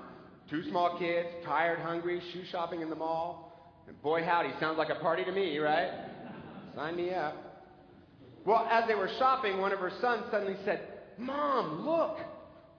Two 0.49 0.67
small 0.69 0.97
kids, 0.99 1.27
tired, 1.45 1.79
hungry, 1.79 2.21
shoe 2.33 2.43
shopping 2.51 2.81
in 2.81 2.89
the 2.89 2.95
mall. 2.95 3.83
And 3.87 4.01
boy, 4.01 4.23
howdy, 4.23 4.49
sounds 4.59 4.77
like 4.77 4.89
a 4.89 4.95
party 4.95 5.23
to 5.23 5.31
me, 5.31 5.57
right? 5.59 5.89
Sign 6.75 6.95
me 6.97 7.13
up. 7.13 7.49
Well, 8.45 8.67
as 8.69 8.87
they 8.87 8.95
were 8.95 9.09
shopping, 9.19 9.59
one 9.59 9.71
of 9.71 9.79
her 9.79 9.91
sons 10.01 10.23
suddenly 10.31 10.57
said, 10.65 10.81
Mom, 11.17 11.85
look, 11.85 12.17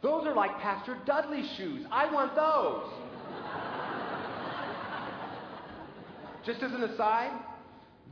those 0.03 0.26
are 0.26 0.35
like 0.35 0.59
Pastor 0.61 0.96
Dudley's 1.07 1.48
shoes. 1.57 1.87
I 1.90 2.12
want 2.12 2.35
those. 2.35 2.87
Just 6.46 6.62
as 6.62 6.72
an 6.72 6.83
aside, 6.83 7.31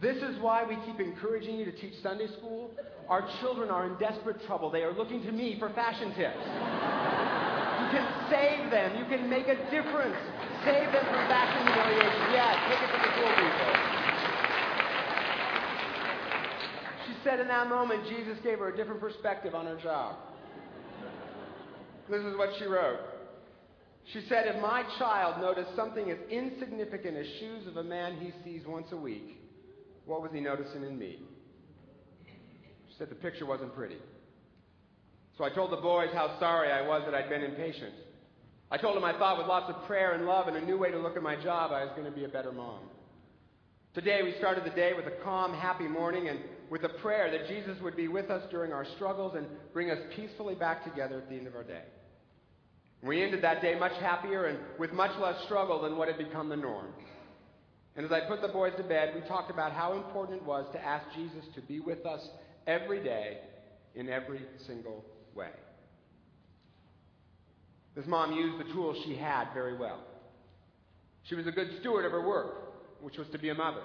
this 0.01 0.17
is 0.19 0.39
why 0.41 0.65
we 0.65 0.77
keep 0.87 1.01
encouraging 1.01 1.57
you 1.57 1.65
to 1.65 1.73
teach 1.73 1.95
Sunday 2.03 2.29
school. 2.39 2.71
Our 3.09 3.29
children 3.41 3.71
are 3.71 3.87
in 3.87 3.99
desperate 3.99 4.37
trouble. 4.47 4.71
They 4.71 4.83
are 4.83 4.93
looking 4.93 5.23
to 5.25 5.33
me 5.33 5.57
for 5.59 5.71
fashion 5.71 6.15
tips. 6.15 6.39
You 6.39 7.89
can 7.91 8.07
save 8.31 8.71
them. 8.71 8.97
You 8.97 9.05
can 9.07 9.29
make 9.29 9.49
a 9.49 9.57
difference. 9.71 10.17
Save 10.65 10.93
them 10.93 11.03
from 11.03 11.23
fashion 11.27 11.67
humiliation. 11.67 12.25
Yeah, 12.31 12.53
take 12.71 12.83
it 12.83 12.91
to 12.95 12.99
the 13.03 13.13
cool 13.19 13.33
people. 13.43 13.71
She 17.07 17.15
said 17.25 17.41
in 17.41 17.49
that 17.49 17.69
moment, 17.69 18.07
Jesus 18.09 18.39
gave 18.45 18.59
her 18.59 18.69
a 18.69 18.77
different 18.77 19.01
perspective 19.01 19.55
on 19.55 19.67
her 19.67 19.79
job. 19.83 20.17
This 22.09 22.23
is 22.23 22.37
what 22.37 22.51
she 22.59 22.67
wrote. 22.67 23.01
She 24.13 24.23
said, 24.29 24.47
If 24.47 24.63
my 24.63 24.85
child 24.99 25.41
noticed 25.41 25.75
something 25.75 26.11
as 26.11 26.19
insignificant 26.31 27.17
as 27.17 27.27
shoes 27.41 27.67
of 27.67 27.77
a 27.77 27.83
man 27.83 28.17
he 28.17 28.33
sees 28.45 28.67
once 28.67 28.87
a 28.93 28.97
week, 28.97 29.39
what 30.09 30.23
was 30.23 30.31
he 30.33 30.41
noticing 30.41 30.83
in 30.83 30.99
me? 30.99 31.19
She 32.27 32.95
said 32.99 33.11
the 33.11 33.15
picture 33.15 33.45
wasn't 33.45 33.75
pretty. 33.75 33.99
So 35.37 35.45
I 35.45 35.51
told 35.51 35.71
the 35.71 35.77
boys 35.77 36.09
how 36.15 36.37
sorry 36.41 36.73
I 36.73 36.81
was 36.81 37.03
that 37.05 37.15
I'd 37.15 37.29
been 37.29 37.45
impatient. 37.45 37.93
I 38.71 38.79
told 38.79 38.97
them 38.97 39.05
I 39.05 39.17
thought 39.17 39.39
with 39.39 39.47
lots 39.47 39.71
of 39.71 39.87
prayer 39.87 40.15
and 40.15 40.27
love 40.27 40.49
and 40.49 40.57
a 40.57 40.65
new 40.65 40.79
way 40.79 40.91
to 40.91 40.99
look 40.99 41.17
at 41.17 41.23
my 41.23 41.37
job, 41.37 41.73
I 41.73 41.85
was 41.85 41.93
going 41.95 42.11
to 42.11 42.17
be 42.17 42.25
a 42.25 42.29
better 42.29 42.53
mom. 42.53 42.81
Today, 43.95 44.21
we 44.23 44.35
started 44.39 44.65
the 44.65 44.75
day 44.75 44.93
with 44.97 45.07
a 45.07 45.23
calm, 45.23 45.55
happy 45.55 45.87
morning 45.87 46.29
and 46.29 46.41
with 46.71 46.85
a 46.85 46.89
prayer 46.89 47.31
that 47.31 47.49
Jesus 47.49 47.81
would 47.83 47.97
be 47.97 48.09
with 48.09 48.31
us 48.31 48.43
during 48.51 48.73
our 48.73 48.87
struggles 48.97 49.35
and 49.37 49.47
bring 49.73 49.91
us 49.91 49.99
peacefully 50.15 50.55
back 50.55 50.85
together 50.85 51.19
at 51.19 51.29
the 51.29 51.37
end 51.37 51.47
of 51.47 51.55
our 51.55 51.65
day. 51.65 51.83
We 53.03 53.23
ended 53.23 53.43
that 53.43 53.63
day 53.63 53.79
much 53.79 53.93
happier 54.01 54.47
and 54.47 54.59
with 54.79 54.93
much 54.93 55.13
less 55.21 55.37
struggle 55.45 55.83
than 55.83 55.97
what 55.97 56.09
had 56.09 56.19
become 56.19 56.49
the 56.49 56.57
norm. 56.57 56.93
And 57.99 58.07
as 58.07 58.13
I 58.13 58.21
put 58.21 58.41
the 58.43 58.49
boys 58.49 58.75
to 58.77 58.85
bed, 58.85 59.13
we 59.13 59.27
talked 59.27 59.51
about 59.51 59.73
how 59.73 59.95
important 59.95 60.41
it 60.41 60.47
was 60.47 60.65
to 60.73 60.81
ask 60.81 61.05
Jesus 61.17 61.45
to 61.57 61.61
be 61.61 61.81
with 61.81 62.07
us 62.07 62.21
every 62.69 63.03
day 63.03 63.39
in 63.97 64.09
every 64.09 64.41
single 64.69 65.05
way. 65.35 65.51
This 67.97 68.07
mom 68.07 68.31
used 68.31 68.65
the 68.65 68.73
tools 68.73 68.97
she 69.05 69.17
had 69.17 69.49
very 69.53 69.77
well. 69.77 69.99
She 71.25 71.35
was 71.35 71.49
a 71.49 71.51
good 71.51 71.71
steward 71.81 72.05
of 72.05 72.13
her 72.13 72.25
work, 72.25 73.01
which 73.03 73.19
was 73.19 73.27
to 73.33 73.39
be 73.39 73.49
a 73.49 73.55
mother. 73.55 73.83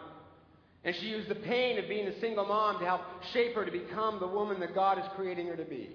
And 0.84 0.96
she 1.02 1.08
used 1.08 1.28
the 1.28 1.34
pain 1.34 1.80
of 1.80 1.90
being 1.90 2.08
a 2.08 2.20
single 2.22 2.46
mom 2.46 2.78
to 2.82 2.86
help 2.86 3.02
shape 3.34 3.56
her 3.56 3.66
to 3.66 3.72
become 3.72 4.20
the 4.20 4.28
woman 4.28 4.60
that 4.60 4.76
God 4.76 5.00
is 5.00 5.06
creating 5.16 5.48
her 5.48 5.56
to 5.56 5.66
be. 5.66 5.90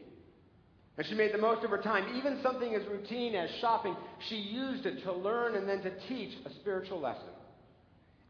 And 0.97 1.07
she 1.07 1.15
made 1.15 1.33
the 1.33 1.39
most 1.39 1.63
of 1.63 1.71
her 1.71 1.79
time. 1.79 2.17
Even 2.17 2.41
something 2.43 2.75
as 2.75 2.83
routine 2.89 3.37
as 3.37 3.49
shopping, 3.61 3.95
she 4.29 4.35
used 4.35 4.87
it 4.87 5.05
to 5.05 5.13
learn 5.13 5.55
and 5.55 5.69
then 5.69 5.83
to 5.83 6.09
teach 6.09 6.37
a 6.45 6.51
spiritual 6.55 6.99
lesson. 6.99 7.29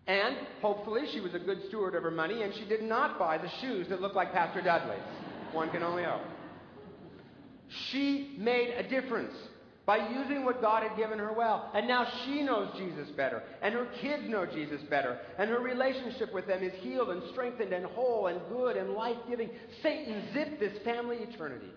And 0.09 0.37
hopefully, 0.63 1.03
she 1.13 1.21
was 1.21 1.35
a 1.35 1.39
good 1.39 1.61
steward 1.69 1.95
of 1.95 2.03
her 2.03 2.11
money 2.11 2.43
and 2.43 2.55
she 2.55 2.65
did 2.65 2.83
not 2.83 3.19
buy 3.19 3.39
the 3.39 3.51
shoes 3.61 3.89
that 3.91 4.01
looked 4.01 4.17
like 4.17 4.33
Pastor 4.33 4.63
Dudley's. 4.63 4.99
One 5.53 5.71
can 5.71 5.83
only 5.83 6.03
hope. 6.03 6.23
She 7.91 8.35
made 8.39 8.71
a 8.71 8.89
difference 8.89 9.35
by 9.85 10.07
using 10.09 10.45
what 10.45 10.61
God 10.61 10.83
had 10.83 10.97
given 10.99 11.19
her 11.19 11.33
well. 11.33 11.71
And 11.75 11.89
now 11.89 12.07
she 12.25 12.43
knows 12.43 12.69
Jesus 12.77 13.09
better, 13.17 13.43
and 13.63 13.73
her 13.75 13.87
kids 14.03 14.25
know 14.29 14.45
Jesus 14.45 14.83
better, 14.91 15.19
and 15.39 15.49
her 15.49 15.61
relationship 15.61 16.33
with 16.35 16.47
them 16.47 16.63
is 16.63 16.75
healed 16.81 17.09
and 17.09 17.23
strengthened 17.33 17.73
and 17.73 17.87
whole 17.87 18.27
and 18.27 18.39
good 18.51 18.77
and 18.77 18.91
life 18.91 19.17
giving. 19.29 19.49
Satan 19.83 20.25
zipped 20.35 20.61
this 20.61 20.77
family 20.85 21.17
eternity. 21.17 21.73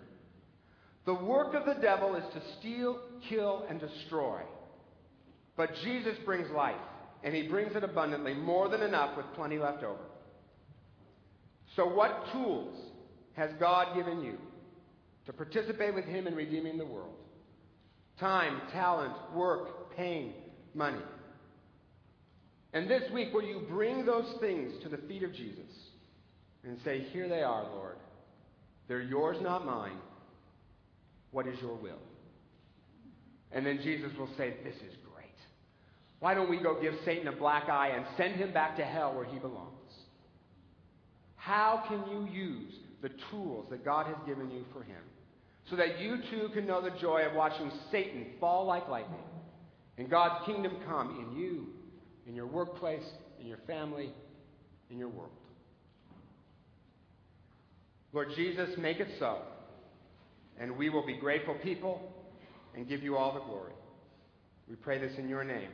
The 1.05 1.13
work 1.13 1.53
of 1.53 1.65
the 1.65 1.81
devil 1.81 2.15
is 2.15 2.23
to 2.33 2.41
steal, 2.59 2.99
kill, 3.29 3.65
and 3.69 3.79
destroy. 3.79 4.41
But 5.55 5.69
Jesus 5.83 6.17
brings 6.25 6.49
life, 6.51 6.75
and 7.23 7.35
he 7.35 7.43
brings 7.43 7.75
it 7.75 7.83
abundantly, 7.83 8.33
more 8.33 8.67
than 8.69 8.81
enough, 8.81 9.15
with 9.15 9.25
plenty 9.35 9.59
left 9.59 9.83
over. 9.83 10.03
So, 11.75 11.87
what 11.87 12.31
tools 12.31 12.75
has 13.33 13.51
God 13.59 13.95
given 13.95 14.21
you 14.21 14.37
to 15.25 15.33
participate 15.33 15.93
with 15.93 16.05
him 16.05 16.27
in 16.27 16.35
redeeming 16.35 16.77
the 16.77 16.85
world? 16.85 17.15
Time, 18.19 18.61
talent, 18.71 19.13
work, 19.33 19.95
pain, 19.95 20.33
money. 20.73 21.01
And 22.73 22.89
this 22.89 23.03
week, 23.11 23.33
will 23.33 23.43
you 23.43 23.63
bring 23.69 24.05
those 24.05 24.35
things 24.39 24.73
to 24.83 24.89
the 24.89 24.97
feet 24.97 25.23
of 25.23 25.33
Jesus 25.33 25.71
and 26.63 26.77
say, 26.83 27.05
Here 27.11 27.27
they 27.27 27.41
are, 27.41 27.63
Lord. 27.63 27.97
They're 28.87 29.01
yours, 29.01 29.37
not 29.41 29.65
mine. 29.65 29.97
What 31.31 31.47
is 31.47 31.59
your 31.61 31.75
will? 31.75 31.99
And 33.51 33.65
then 33.65 33.79
Jesus 33.83 34.11
will 34.17 34.29
say, 34.37 34.55
This 34.63 34.75
is 34.75 34.95
great. 35.03 35.10
Why 36.21 36.33
don't 36.33 36.49
we 36.49 36.57
go 36.57 36.79
give 36.79 36.93
Satan 37.03 37.27
a 37.27 37.31
black 37.33 37.67
eye 37.67 37.89
and 37.89 38.05
send 38.15 38.35
him 38.35 38.53
back 38.53 38.77
to 38.77 38.85
hell 38.85 39.13
where 39.13 39.25
he 39.25 39.39
belongs? 39.39 39.67
How 41.35 41.83
can 41.87 42.03
you 42.09 42.31
use 42.31 42.71
the 43.01 43.09
tools 43.29 43.65
that 43.71 43.83
God 43.83 44.05
has 44.05 44.15
given 44.25 44.49
you 44.49 44.63
for 44.71 44.83
him 44.83 45.01
so 45.69 45.75
that 45.75 45.99
you 45.99 46.19
too 46.29 46.49
can 46.53 46.65
know 46.65 46.81
the 46.81 46.97
joy 46.99 47.23
of 47.25 47.33
watching 47.35 47.71
Satan 47.91 48.27
fall 48.39 48.65
like 48.65 48.87
lightning 48.87 49.19
and 49.97 50.09
God's 50.09 50.45
kingdom 50.45 50.77
come 50.87 51.19
in 51.19 51.37
you, 51.37 51.67
in 52.27 52.35
your 52.35 52.47
workplace, 52.47 53.03
in 53.41 53.47
your 53.47 53.59
family, 53.67 54.13
in 54.91 54.99
your 54.99 55.09
world? 55.09 55.31
Lord 58.13 58.29
Jesus, 58.35 58.69
make 58.77 58.99
it 58.99 59.09
so 59.19 59.39
and 60.61 60.77
we 60.77 60.89
will 60.89 61.05
be 61.05 61.17
grateful 61.17 61.55
people 61.55 62.13
and 62.75 62.87
give 62.87 63.01
you 63.01 63.17
all 63.17 63.33
the 63.33 63.39
glory. 63.39 63.73
We 64.69 64.75
pray 64.75 64.99
this 64.99 65.17
in 65.17 65.27
your 65.27 65.43
name. 65.43 65.69